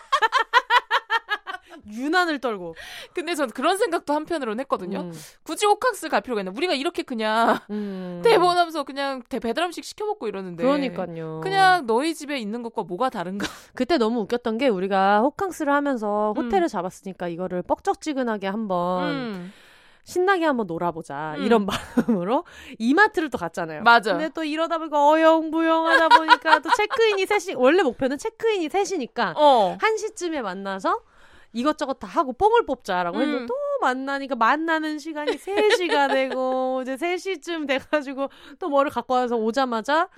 [1.91, 2.74] 유난을 떨고.
[3.14, 5.01] 근데 전 그런 생각도 한편으로는 했거든요.
[5.01, 5.12] 음,
[5.43, 6.53] 굳이 호캉스 갈 필요가 있나?
[6.57, 8.20] 우리가 이렇게 그냥 음.
[8.24, 10.62] 대본하면서 그냥 대- 배달 음식 시켜 먹고 이러는데.
[10.62, 11.41] 그러니까요.
[11.43, 13.47] 그냥 너희 집에 있는 것과 뭐가 다른가?
[13.74, 16.45] 그때 너무 웃겼던 게 우리가 호캉스를 하면서 음.
[16.45, 19.53] 호텔을 잡았으니까 이거를 뻑적지근하게 한번 음,
[20.05, 21.43] 신나게 한번 놀아보자 음.
[21.45, 22.45] 이런 마음으로
[22.79, 23.83] 이마트를 또 갔잖아요.
[23.83, 24.12] 맞아.
[24.12, 29.77] 근데 또 이러다 보니까 어영부영하다 보니까 또 체크인이 셋이 원래 목표는 체크인이 셋이니까 어.
[29.81, 31.01] 한 시쯤에 만나서
[31.57, 33.23] 이것저것 다 하고 뽕을 뽑자라고 음.
[33.23, 38.29] 했는데 또 만나니까 만나는 시간이 3시가 되고 이제 3시쯤 돼가지고
[38.59, 40.11] 또 뭐를 갖고 와서 오자마자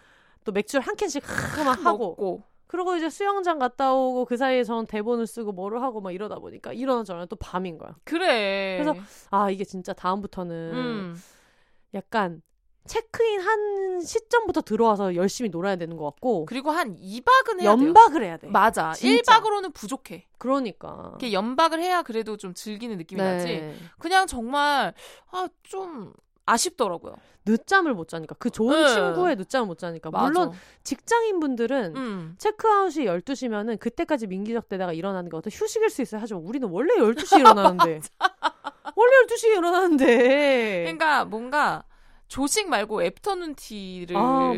[0.44, 1.22] 또 맥주를 한 캔씩
[1.64, 2.42] 막 하고 먹고.
[2.66, 6.72] 그리고 이제 수영장 갔다 오고 그 사이에 전 대본을 쓰고 뭐를 하고 막 이러다 보니까
[6.72, 7.94] 일어나자마자 또 밤인 거야.
[8.04, 8.78] 그래.
[8.82, 11.22] 그래서 아 이게 진짜 다음부터는 음.
[11.94, 12.42] 약간
[12.88, 17.86] 체크인 한 시점부터 들어와서 열심히 놀아야 되는 것 같고 그리고 한 2박은 해야 돼요.
[17.86, 18.48] 연박을 해야 돼.
[18.48, 18.92] 맞아.
[18.94, 19.40] 진짜.
[19.40, 20.26] 1박으로는 부족해.
[20.38, 21.12] 그러니까.
[21.16, 23.74] 이게 연박을 해야 그래도 좀 즐기는 느낌이 나지.
[23.98, 24.94] 그냥 정말
[25.30, 26.12] 아 좀
[26.46, 27.14] 아쉽더라고요.
[27.44, 28.88] 늦잠을 못 자니까 그 좋은 네.
[28.94, 30.24] 친구의 늦잠을 못 자니까 맞아.
[30.26, 32.34] 물론 직장인 분들은 음.
[32.38, 36.20] 체크아웃이 12시면은 그때까지 민기적 대다가 일어나는 게 어떤 휴식일 수 있어요.
[36.22, 38.00] 하지만 우리는 원래 12시에 일어나는데.
[38.96, 40.78] 원래 12시에 일어나는데.
[40.84, 41.84] 그러니까 뭔가
[42.28, 44.52] 조식 말고 애프터눈 티를 아.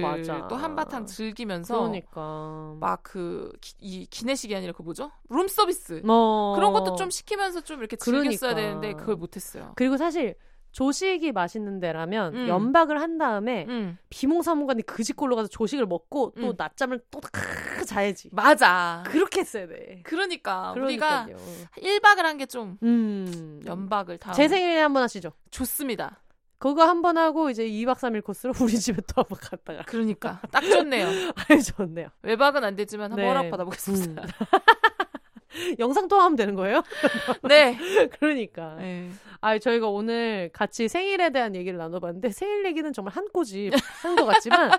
[0.48, 2.74] 또 한바탕 즐기면서 그러니까.
[2.80, 5.10] 막 그 이 기내식이 아니라 그 뭐죠?
[5.28, 6.52] 룸 서비스 어.
[6.56, 8.54] 그런 것도 좀 시키면서 좀 이렇게 즐겼어야 그러니까.
[8.54, 9.72] 되는데 그걸 못했어요.
[9.76, 10.34] 그리고 사실
[10.72, 12.48] 조식이 맛있는 데라면 음.
[12.48, 16.54] 연박을 한 다음에 음 비몽사몽간에 그 집골로 가서 조식을 먹고 또 음.
[16.56, 18.28] 낮잠을 또 크- 자야지.
[18.32, 19.02] 맞아.
[19.06, 20.00] 그렇게 했어야 돼.
[20.04, 21.36] 그러니까 우리가 그러니까요.
[21.78, 23.60] 1박을 한 게좀 음.
[23.66, 25.32] 연박을 다 제 생일에 한번 하시죠.
[25.50, 26.20] 좋습니다.
[26.60, 29.82] 그거 한 번 하고 이제 2박 3일 코스로 우리 집에 또 한 번 갔다가.
[29.86, 31.06] 그러니까 딱 좋네요.
[31.48, 32.08] 아유, 좋네요.
[32.22, 33.28] 외박은 안 되지만 한번 네.
[33.28, 34.22] 허락 받아보겠습니다.
[34.22, 34.28] 음.
[35.80, 36.82] 영상 통화하면 되는 거예요?
[37.48, 37.76] 네.
[38.20, 38.76] 그러니까.
[38.76, 39.10] 네.
[39.40, 44.26] 아, 저희가 오늘 같이 생일에 대한 얘기를 나눠봤는데 생일 얘기는 정말 한 꼬집 한 것
[44.26, 44.70] 같지만.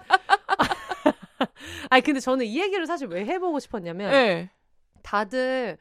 [1.89, 4.49] 아니 근데 저는 이 얘기를 사실 왜 해보고 싶었냐면 네.
[5.01, 5.77] 다들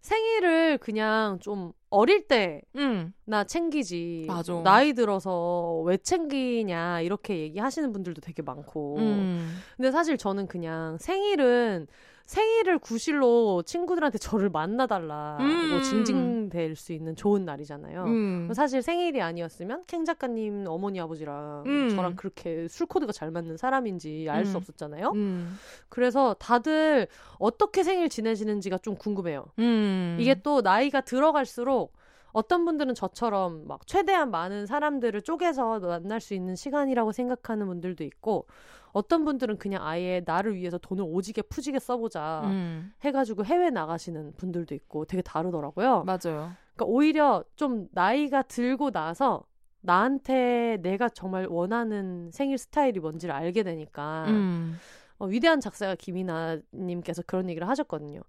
[0.00, 3.12] 생일을 그냥 좀 어릴 때 음.
[3.24, 4.24] 나 챙기지.
[4.26, 4.60] 맞아.
[4.62, 8.96] 나이 들어서 왜 챙기냐 이렇게 얘기하시는 분들도 되게 많고.
[8.98, 9.58] 음.
[9.76, 11.86] 근데 사실 저는 그냥 생일은
[12.32, 15.82] 생일을 구실로 친구들한테 저를 만나달라고 음.
[15.82, 18.04] 징징댈 수 있는 좋은 날이잖아요.
[18.04, 18.50] 음.
[18.54, 21.90] 사실 생일이 아니었으면 캥 작가님 어머니 아버지랑 음.
[21.90, 24.56] 저랑 그렇게 술 코드가 잘 맞는 사람인지 알수 음.
[24.56, 25.12] 없었잖아요.
[25.14, 25.58] 음.
[25.90, 27.06] 그래서 다들
[27.38, 29.44] 어떻게 생일 지내시는지가 좀 궁금해요.
[29.58, 30.16] 음.
[30.18, 31.92] 이게 또 나이가 들어갈수록
[32.32, 38.46] 어떤 분들은 저처럼 막 최대한 많은 사람들을 쪼개서 만날 수 있는 시간이라고 생각하는 분들도 있고
[38.92, 42.92] 어떤 분들은 그냥 아예 나를 위해서 돈을 오지게 푸지게 써보자 음.
[43.02, 46.04] 해가지고 해외 나가시는 분들도 있고 되게 다르더라고요.
[46.04, 46.52] 맞아요.
[46.74, 49.44] 그러니까 오히려 좀 나이가 들고 나서
[49.80, 54.76] 나한테 내가 정말 원하는 생일 스타일이 뭔지를 알게 되니까 음.
[55.18, 58.20] 어, 위대한 작사가 김이나님께서 그런 얘기를 하셨거든요.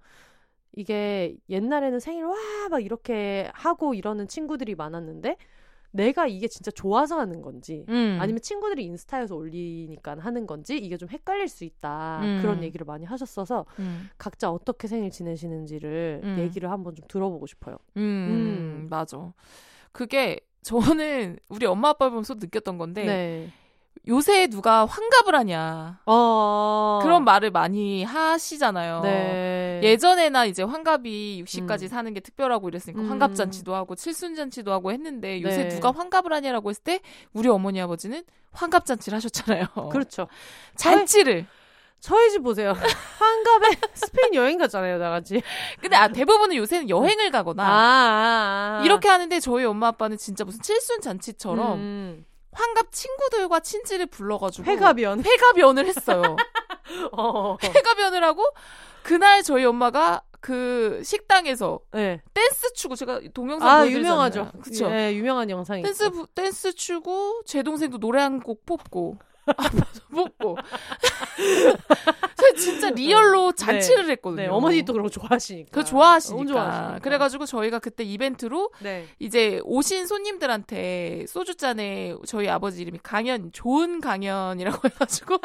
[0.76, 2.36] 이게 옛날에는 생일 와
[2.70, 5.36] 막 이렇게 하고 이러는 친구들이 많았는데
[5.94, 8.18] 내가 이게 진짜 좋아서 하는 건지 음.
[8.20, 12.39] 아니면 친구들이 인스타에서 올리니까 하는 건지 이게 좀 헷갈릴 수 있다 음.
[12.41, 14.10] 그런 얘기를 많이 하셨어서 음.
[14.18, 16.38] 각자 어떻게 생일 지내시는지를 음.
[16.39, 17.78] 얘기를 한번 좀 들어보고 싶어요.
[17.98, 18.02] 음.
[18.02, 18.88] 음.
[18.89, 19.34] 맞아.
[19.91, 23.54] 그게 저는 우리 엄마 아빠 보면서 느꼈던 건데 네.
[24.08, 26.99] 요새 누가 환갑을 하냐 어.
[27.01, 29.01] 그런 말을 많이 하시잖아요.
[29.01, 29.80] 네.
[29.82, 31.88] 예전에나 이제 환갑이 60까지 음.
[31.88, 33.10] 사는 게 특별하고 이랬으니까 음.
[33.10, 35.70] 환갑 잔치도 하고 칠순 잔치도 하고 했는데 요새 네.
[35.70, 36.99] 누가 환갑을 하냐라고 했을 때
[37.32, 39.68] 우리 어머니 아버지는 환갑 잔치를 하셨잖아요.
[39.91, 40.28] 그렇죠.
[40.76, 41.45] 잔치를.
[42.01, 42.74] 저희 집 보세요.
[43.20, 45.41] 환갑에 스페인 여행 갔잖아요, 다 같이.
[45.80, 48.82] 근데 아, 대부분은 요새는 여행을 가거나 아, 아.
[48.84, 52.26] 이렇게 하는데 저희 엄마 아빠는 진짜 무슨 칠순 잔치처럼 음.
[52.54, 55.24] 환갑 친구들과 친지를 불러가지고 회갑연.
[55.24, 56.36] 회갑연을 했어요.
[57.14, 57.58] 어.
[57.64, 58.43] 회갑연을 하고
[59.04, 62.22] 그날 저희 엄마가 그 식당에서 네.
[62.34, 63.99] 댄스 추고 제가 동영상 아, 보여드리잖아요.
[64.01, 64.51] 유명하죠.
[64.62, 64.91] 그쵸?
[64.91, 66.10] 예, 유명한 영상이 댄스.
[66.10, 69.18] 부- 댄스 추고 제 동생도 노래 한 곡 뽑고
[70.14, 70.58] 뽑고
[72.38, 74.41] 저 진짜 real로 잔치를 했거든요.
[74.44, 75.70] 네, 어머니도 그런 거 좋아하시니까.
[75.72, 76.52] 그 좋아하시니까.
[76.52, 77.00] 좋아하시니까.
[77.00, 79.08] 그래가지고 저희가 그때 이벤트로 네.
[79.20, 85.38] 이제 오신 손님들한테 소주 잔에 저희 아버지 이름이 강연 좋은 강연이라고 해가지고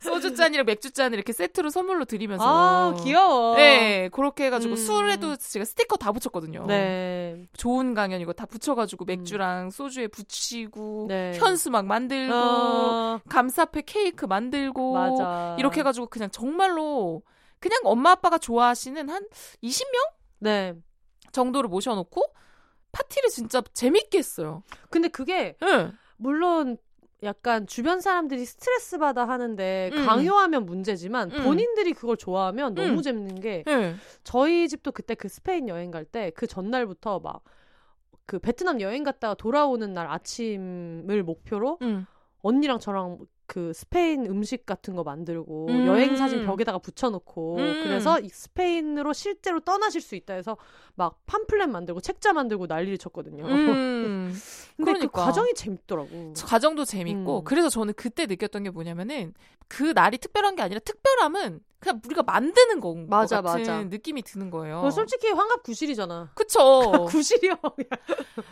[0.00, 3.56] 소주 잔이랑 맥주 잔을 이렇게 세트로 선물로 드리면서 아, 귀여워.
[3.56, 4.76] 네 그렇게 해가지고 음.
[4.76, 6.66] 술에도 제가 스티커 다 붙였거든요.
[6.66, 7.46] 네.
[7.56, 11.32] 좋은 강연 이거 다 붙여가지고 맥주랑 소주에 붙이고 네.
[11.36, 15.56] 현수 막 만들고 어, 감사패 케이크 만들고 맞아.
[15.58, 17.22] 이렇게 해가지고 그냥 정말로
[17.60, 19.26] 그냥 엄마 아빠가 좋아하시는 한
[19.62, 20.74] 20명 네.
[21.32, 22.22] 정도를 모셔놓고
[22.92, 24.62] 파티를 진짜 재밌게 했어요.
[24.90, 25.92] 근데 그게 응.
[26.16, 26.78] 물론
[27.24, 30.06] 약간 주변 사람들이 스트레스 받아 하는데 음.
[30.06, 31.44] 강요하면 문제지만 음.
[31.44, 33.02] 본인들이 그걸 좋아하면 너무 음.
[33.02, 33.96] 재밌는 게 응.
[34.22, 37.42] 저희 집도 그때 그 스페인 여행 갈 때 그 전날부터 막
[38.26, 42.04] 그 베트남 여행 갔다가 돌아오는 날 아침을 목표로 응.
[42.42, 43.18] 언니랑 저랑
[43.48, 45.86] 그 스페인 음식 같은 거 만들고 음.
[45.86, 47.82] 여행 사진 벽에다가 붙여놓고 음.
[47.82, 50.58] 그래서 이 스페인으로 실제로 떠나실 수 있다 해서
[50.94, 53.46] 막 팜플렛 만들고 책자 만들고 난리를 쳤거든요.
[53.46, 54.34] 음.
[54.76, 55.24] 근데 그 그러니까.
[55.24, 56.34] 과정이 재밌더라고.
[56.44, 57.44] 과정도 재밌고 음.
[57.44, 59.32] 그래서 저는 그때 느꼈던 게 뭐냐면은
[59.66, 63.82] 그 날이 특별한 게 아니라 특별함은 그냥 우리가 만드는 건 맞아, 것 같은 맞아.
[63.84, 64.90] 느낌이 드는 거예요.
[64.90, 66.32] 솔직히 환갑 구실이잖아.
[66.34, 67.06] 그쵸.
[67.08, 67.54] 구실이요.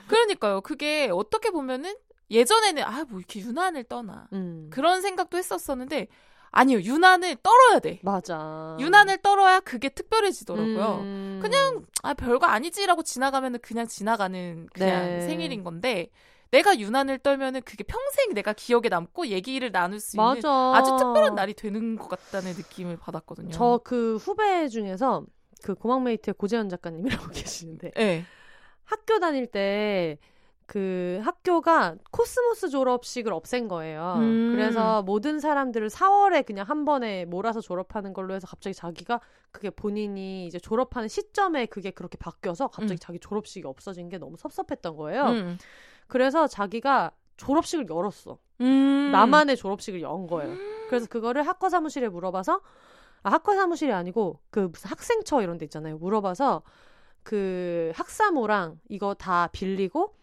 [0.09, 0.63] 그러니까요.
[0.63, 1.95] 그게 어떻게 보면은
[2.31, 4.69] 예전에는 아 뭐 이렇게 유난을 떠나 음.
[4.71, 6.09] 그런 생각도 했었었는데
[6.51, 8.01] 아니요 유난을 떨어야 돼.
[8.03, 8.77] 맞아.
[8.81, 10.99] 유난을 떨어야 그게 특별해지더라고요.
[11.03, 11.39] 음.
[11.43, 15.21] 그냥 아 별거 아니지라고 지나가면은 그냥 지나가는 그냥 네.
[15.21, 16.09] 생일인 건데
[16.51, 20.49] 내가 유난을 떨면은 그게 평생 내가 기억에 남고 얘기를 나눌 수 있는 맞아.
[20.77, 23.51] 아주 특별한 날이 되는 것 같다는 느낌을 받았거든요.
[23.51, 25.25] 저 그 후배 중에서
[25.63, 28.25] 그 고막메이트의 고재현 작가님이라고 계시는데 네.
[28.85, 30.19] 학교 다닐 때
[30.67, 34.17] 그 학교가 코스모스 졸업식을 없앤 거예요.
[34.19, 34.53] 음.
[34.53, 39.21] 그래서 모든 사람들을 4월에 그냥 한 번에 몰아서 졸업하는 걸로 해서 갑자기 자기가
[39.53, 42.99] 그게 본인이 이제 졸업하는 시점에 그게 그렇게 바뀌어서 갑자기 음.
[43.01, 45.27] 자기 졸업식이 없어진 게 너무 섭섭했던 거예요.
[45.27, 45.59] 음.
[46.09, 48.39] 그래서 자기가 졸업식을 열었어.
[48.61, 49.11] 음.
[49.13, 50.53] 나만의 졸업식을 연 거예요.
[50.91, 52.61] 그래서 그거를 학과 사무실에 물어봐서
[53.23, 55.99] 아, 학과 사무실이 아니고 그 무슨 학생처 이런 데 있잖아요.
[55.99, 56.63] 물어봐서
[57.23, 60.15] 그 학사모랑 이거 다 빌리고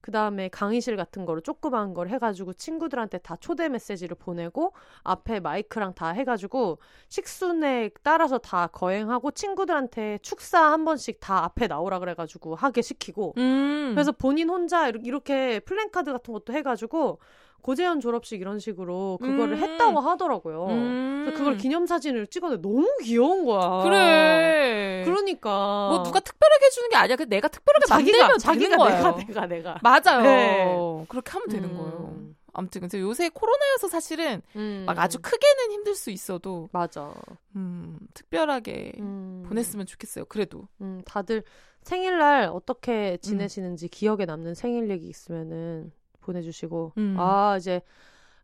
[0.00, 4.72] 그 다음에 강의실 같은 거를 조그마한 걸 해가지고 친구들한테 다 초대 메시지를 보내고
[5.02, 6.78] 앞에 마이크랑 다 해가지고
[7.08, 13.92] 식순에 따라서 다 거행하고 친구들한테 축사 한 번씩 다 앞에 나오라 그래가지고 하게 시키고 음.
[13.94, 17.18] 그래서 본인 혼자 이렇게 플랜카드 같은 것도 해가지고
[17.62, 19.62] 고재현 졸업식 이런 식으로 그거를 음.
[19.62, 20.66] 했다고 하더라고요.
[20.66, 21.22] 음.
[21.24, 23.82] 그래서 그걸 기념사진을 찍었는데 너무 귀여운 거야.
[23.82, 25.02] 그래.
[25.04, 27.16] 그러니까 뭐 누가 특별하게 해주는 게 아니야.
[27.16, 29.16] 그 내가 특별하게 자기가 만들면 자기가 거예요.
[29.16, 30.22] 내가 내가 내가 맞아요.
[30.22, 31.04] 네.
[31.08, 31.76] 그렇게 하면 되는 음.
[31.76, 32.30] 거예요.
[32.52, 34.84] 아무튼 근데 요새 코로나여서 사실은 음.
[34.86, 37.14] 막 아주 크게는 힘들 수 있어도 맞아.
[37.56, 39.44] 음, 특별하게 음.
[39.48, 40.24] 보냈으면 좋겠어요.
[40.26, 41.44] 그래도 음, 다들
[41.82, 45.92] 생일날 어떻게 지내시는지 기억에 남는 생일 얘기 있으면은
[46.30, 47.16] 보내주시고 음.
[47.18, 47.82] 아 이제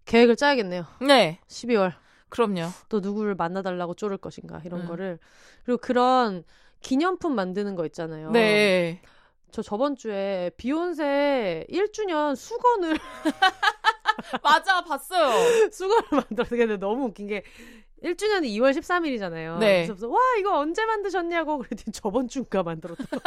[0.04, 0.84] 계획을 짜야겠네요.
[1.00, 1.94] 네, 12월
[2.28, 2.68] 그럼요.
[2.88, 4.86] 또 누구를 만나달라고 쪼를 것인가 이런 음.
[4.86, 5.18] 거를
[5.64, 6.44] 그리고 그런
[6.80, 8.30] 기념품 만드는 거 있잖아요.
[8.30, 9.00] 네.
[9.52, 12.98] 저 저번 주에 비욘세 1주년 수건을
[14.42, 15.70] 맞아, 봤어요.
[15.70, 17.42] 수건을 만들었는데 너무 웃긴 게
[18.02, 19.58] 1주년이 2월 13일이잖아요.
[19.58, 19.86] 네.
[19.86, 23.18] 그래서 와 이거 언제 만드셨냐고 그랬더니 저번 주인가 만들었다고.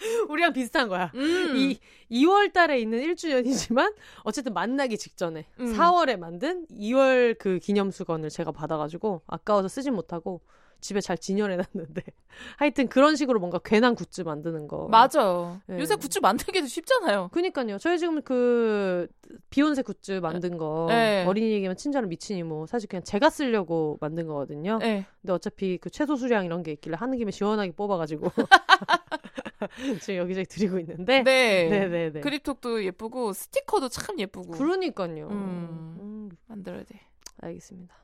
[0.28, 1.12] 우리랑 비슷한 거야.
[1.14, 1.54] 음.
[1.56, 1.78] 이
[2.10, 5.76] 2월 달에 있는 1주년이지만 어쨌든 만나기 직전에 음.
[5.76, 10.40] 4월에 만든 2월 그 기념 수건을 제가 받아가지고 아까워서 쓰진 못하고
[10.80, 12.02] 집에 잘 진열해놨는데
[12.56, 14.88] 하여튼 그런 식으로 뭔가 괜한 굿즈 만드는 거.
[14.88, 15.60] 맞아요.
[15.66, 15.78] 네.
[15.78, 17.28] 요새 굿즈 만들기도 쉽잖아요.
[17.32, 17.78] 그니까요.
[17.78, 19.08] 저희 지금 그
[19.50, 21.24] 비욘세 굿즈 만든 거 네.
[21.26, 24.78] 어린이 얘기면 친절한 미친 이모 사실 그냥 제가 쓰려고 만든 거거든요.
[24.78, 25.06] 네.
[25.20, 28.30] 근데 어차피 그 최소 수량 이런 게 있길래 하는 김에 시원하게 뽑아가지고
[30.00, 31.22] 지금 여기저기 드리고 있는데.
[31.22, 31.68] 네.
[31.68, 32.20] 네네네.
[32.20, 35.28] 그립톡도 예쁘고 스티커도 참 예쁘고 그러니까요.
[35.28, 35.96] 음.
[36.00, 37.00] 음, 만들어야 돼.
[37.38, 37.94] 알겠습니다.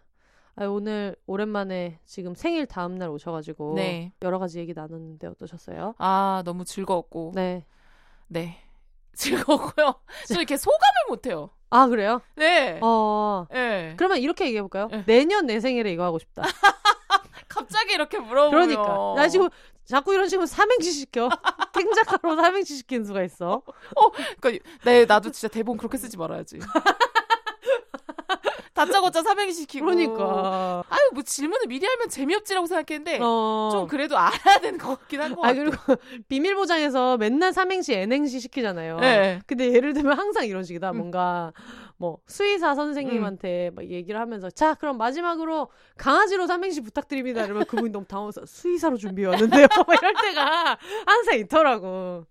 [0.59, 4.13] 아, 오늘 오랜만에 지금 생일 다음 날 오셔가지고 네.
[4.23, 5.95] 여러 가지 얘기 나눴는데 어떠셨어요?
[5.99, 7.33] 아, 너무 즐거웠고.
[7.35, 7.65] 네.
[8.29, 8.59] 네.
[9.15, 9.95] 즐거웠고요.
[10.27, 11.51] 저 이렇게 소감을 못 해요.
[11.69, 12.23] 아 그래요?
[12.37, 12.79] 네.
[12.83, 13.47] 어.
[13.51, 13.95] 네.
[13.97, 14.89] 그러면 이렇게 얘기해 볼까요?
[14.91, 15.05] 네.
[15.07, 16.43] 내년 내 생일에 이거 하고 싶다.
[17.49, 19.49] 갑자기 이렇게 물어보면 그러니까 나 지금
[19.85, 21.29] 자꾸 이런 식으로 삼행시 시켜.
[21.73, 23.63] 탱자카로 삼행시 시키는 수가 있어.
[24.41, 26.59] 그러니까 네, 나도 진짜 대본 그렇게 쓰지 말아야지.
[28.77, 29.87] 다짜고짜 삼행시 시키고.
[29.87, 30.85] 그러니까.
[30.89, 33.71] 아유, 뭐 질문을 미리 하면 재미없지라고 생각했는데 어.
[33.73, 35.55] 좀 그래도 알아야 되는 것 같긴 한것아 같아.
[35.55, 35.77] 그리고
[36.29, 39.01] 비밀 보장에서 맨날 삼행시 N행시 시키잖아요.
[39.01, 39.41] 네.
[39.47, 40.91] 근데 예를 들면 항상 이런 식이다.
[40.91, 40.97] 음.
[40.99, 41.53] 뭔가
[41.97, 47.45] 뭐 수의사 선생님한테 막 얘기를 하면서 자 그럼 마지막으로 강아지로 삼행시 부탁드립니다.
[47.45, 49.67] 이러면 그분이 너무 당황해서 수의사로 준비해 왔는데요.
[49.87, 52.27] 막 이럴 때가 항상 있더라고.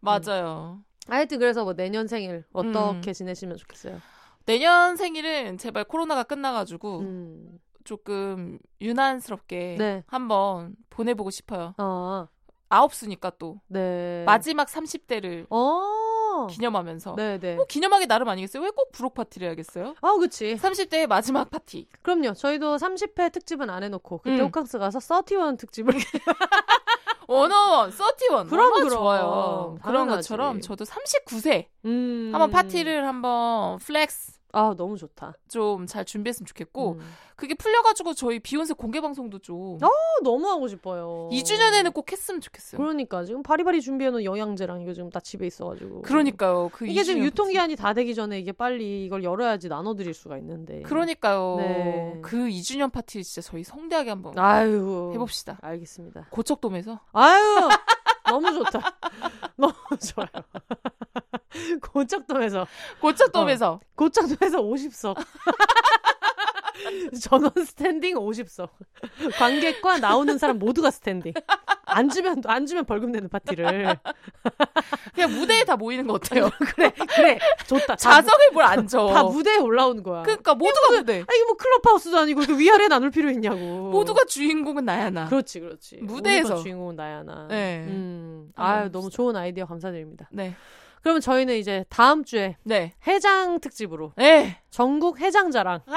[0.00, 0.80] 맞아요.
[1.08, 3.12] 하여튼 그래서 뭐 내년 생일 어떻게 음.
[3.14, 3.98] 지내시면 좋겠어요.
[4.52, 7.58] 내년 생일은 제발 코로나가 끝나가지고 음.
[7.84, 10.02] 조금 유난스럽게 네.
[10.06, 11.74] 한번 보내보고 싶어요.
[11.76, 12.26] 어.
[12.70, 14.24] 아홉 수니까 또 네.
[14.24, 16.46] 마지막 30대를 어.
[16.50, 17.56] 기념하면서 네네.
[17.56, 18.62] 뭐 기념하기 나름 아니겠어요?
[18.62, 19.94] 왜 꼭 부록 파티를 해야겠어요?
[20.00, 20.54] 아, 그치.
[20.56, 21.86] 30대의 마지막 파티.
[22.00, 22.32] 그럼요.
[22.32, 24.46] 저희도 30회 특집은 안 해놓고 그때 음.
[24.46, 25.92] 호캉스 가서 31 특집을
[27.28, 28.50] 원어원, thirty one.
[28.50, 28.88] 얼마나 그럼.
[28.90, 29.78] 좋아요.
[29.84, 30.08] 그런.
[30.08, 32.30] 것처럼 저도 39세 음.
[32.32, 35.34] 한번 파티를 한번 flex 아 너무 좋다.
[35.48, 37.00] 좀 잘 준비했으면 좋겠고 음.
[37.36, 39.88] 그게 풀려가지고 저희 비혼세 공개 방송도 좀 어,
[40.22, 41.28] 너무 하고 싶어요.
[41.30, 42.78] 2주년에는 꼭 했으면 좋겠어요.
[42.80, 46.02] 그러니까 지금 바리바리 준비해놓은 영양제랑 이거 지금 다 집에 있어가지고.
[46.02, 46.70] 그러니까요.
[46.72, 50.82] 그 이게 지금 2주년 유통기한이 다 되기 전에 이게 빨리 이걸 열어야지 나눠드릴 수가 있는데.
[50.82, 51.56] 그러니까요.
[51.58, 52.18] 네.
[52.22, 55.12] 그 2주년 파티 진짜 저희 성대하게 한번 아유.
[55.14, 55.58] 해봅시다.
[55.62, 56.26] 알겠습니다.
[56.30, 57.68] 고척돔에서 아유
[58.28, 58.80] 너무 좋다.
[59.56, 60.28] 너무 좋아요.
[61.80, 62.66] 고척돔에서
[63.00, 65.16] 고척돔에서 고척돔에서 50석.
[67.22, 68.68] 전원 standing 50석.
[69.38, 71.32] 관객과 나오는 사람 모두가 standing.
[71.84, 73.96] 앉으면 앉으면 벌금 내는 파티를.
[75.14, 76.50] 그냥 무대에 다 모이는 거 어때요?
[76.74, 77.86] 그래 그래 좋다.
[77.86, 79.06] 다, 자석에 뭘 앉아.
[79.06, 80.22] 다 무대에 올라오는 거야.
[80.22, 81.20] 그러니까 모두가 무대.
[81.20, 83.90] 아 이거 뭐 클럽하우스도 아니고 이거 위아래 나눌 필요 있냐고.
[83.90, 85.26] 모두가 주인공은 나야 나.
[85.28, 85.98] 그렇지 그렇지.
[86.02, 86.56] 무대에서.
[86.56, 87.46] 주인공은 나야 나.
[87.48, 87.84] 네.
[87.88, 88.50] 음.
[88.56, 88.92] 아유 봅시다.
[88.98, 90.28] 너무 좋은 아이디어 감사드립니다.
[90.32, 90.54] 네.
[91.02, 92.92] 그러면 저희는 이제 다음 주에 네.
[93.06, 94.60] 해장 특집으로 네.
[94.70, 95.80] 전국 해장 자랑.
[95.86, 95.94] 아!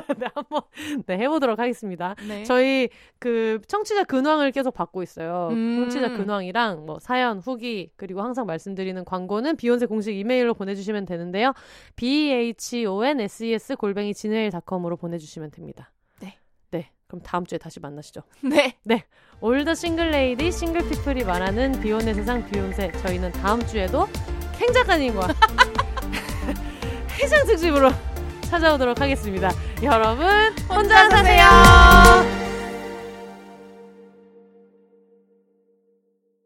[0.18, 0.62] 네, 한번
[1.06, 2.14] 네, 해보도록 하겠습니다.
[2.26, 2.44] 네.
[2.44, 2.88] 저희
[3.18, 5.48] 그 청취자 근황을 계속 받고 있어요.
[5.52, 5.80] 음.
[5.80, 11.52] 청취자 근황이랑 뭐 사연, 후기 그리고 항상 말씀드리는 광고는 비욘세 공식 이메일로 보내주시면 되는데요.
[11.96, 15.90] b h o n s e s 골뱅이 Gmail dot com으로 보내주시면 됩니다.
[16.20, 16.38] 네.
[16.70, 16.90] 네.
[17.06, 18.22] 그럼 다음 주에 다시 만나시죠.
[18.84, 19.04] 네.
[19.40, 24.06] all the single lady single people이 말하는 비혼의 세상 비혼세 저희는 다음 주에도
[24.58, 25.28] 캥 작가님과
[27.22, 27.90] 해장 특집으로
[28.46, 29.50] 찾아오도록 하겠습니다.
[29.82, 30.26] 여러분
[30.68, 32.45] 혼자 사세요.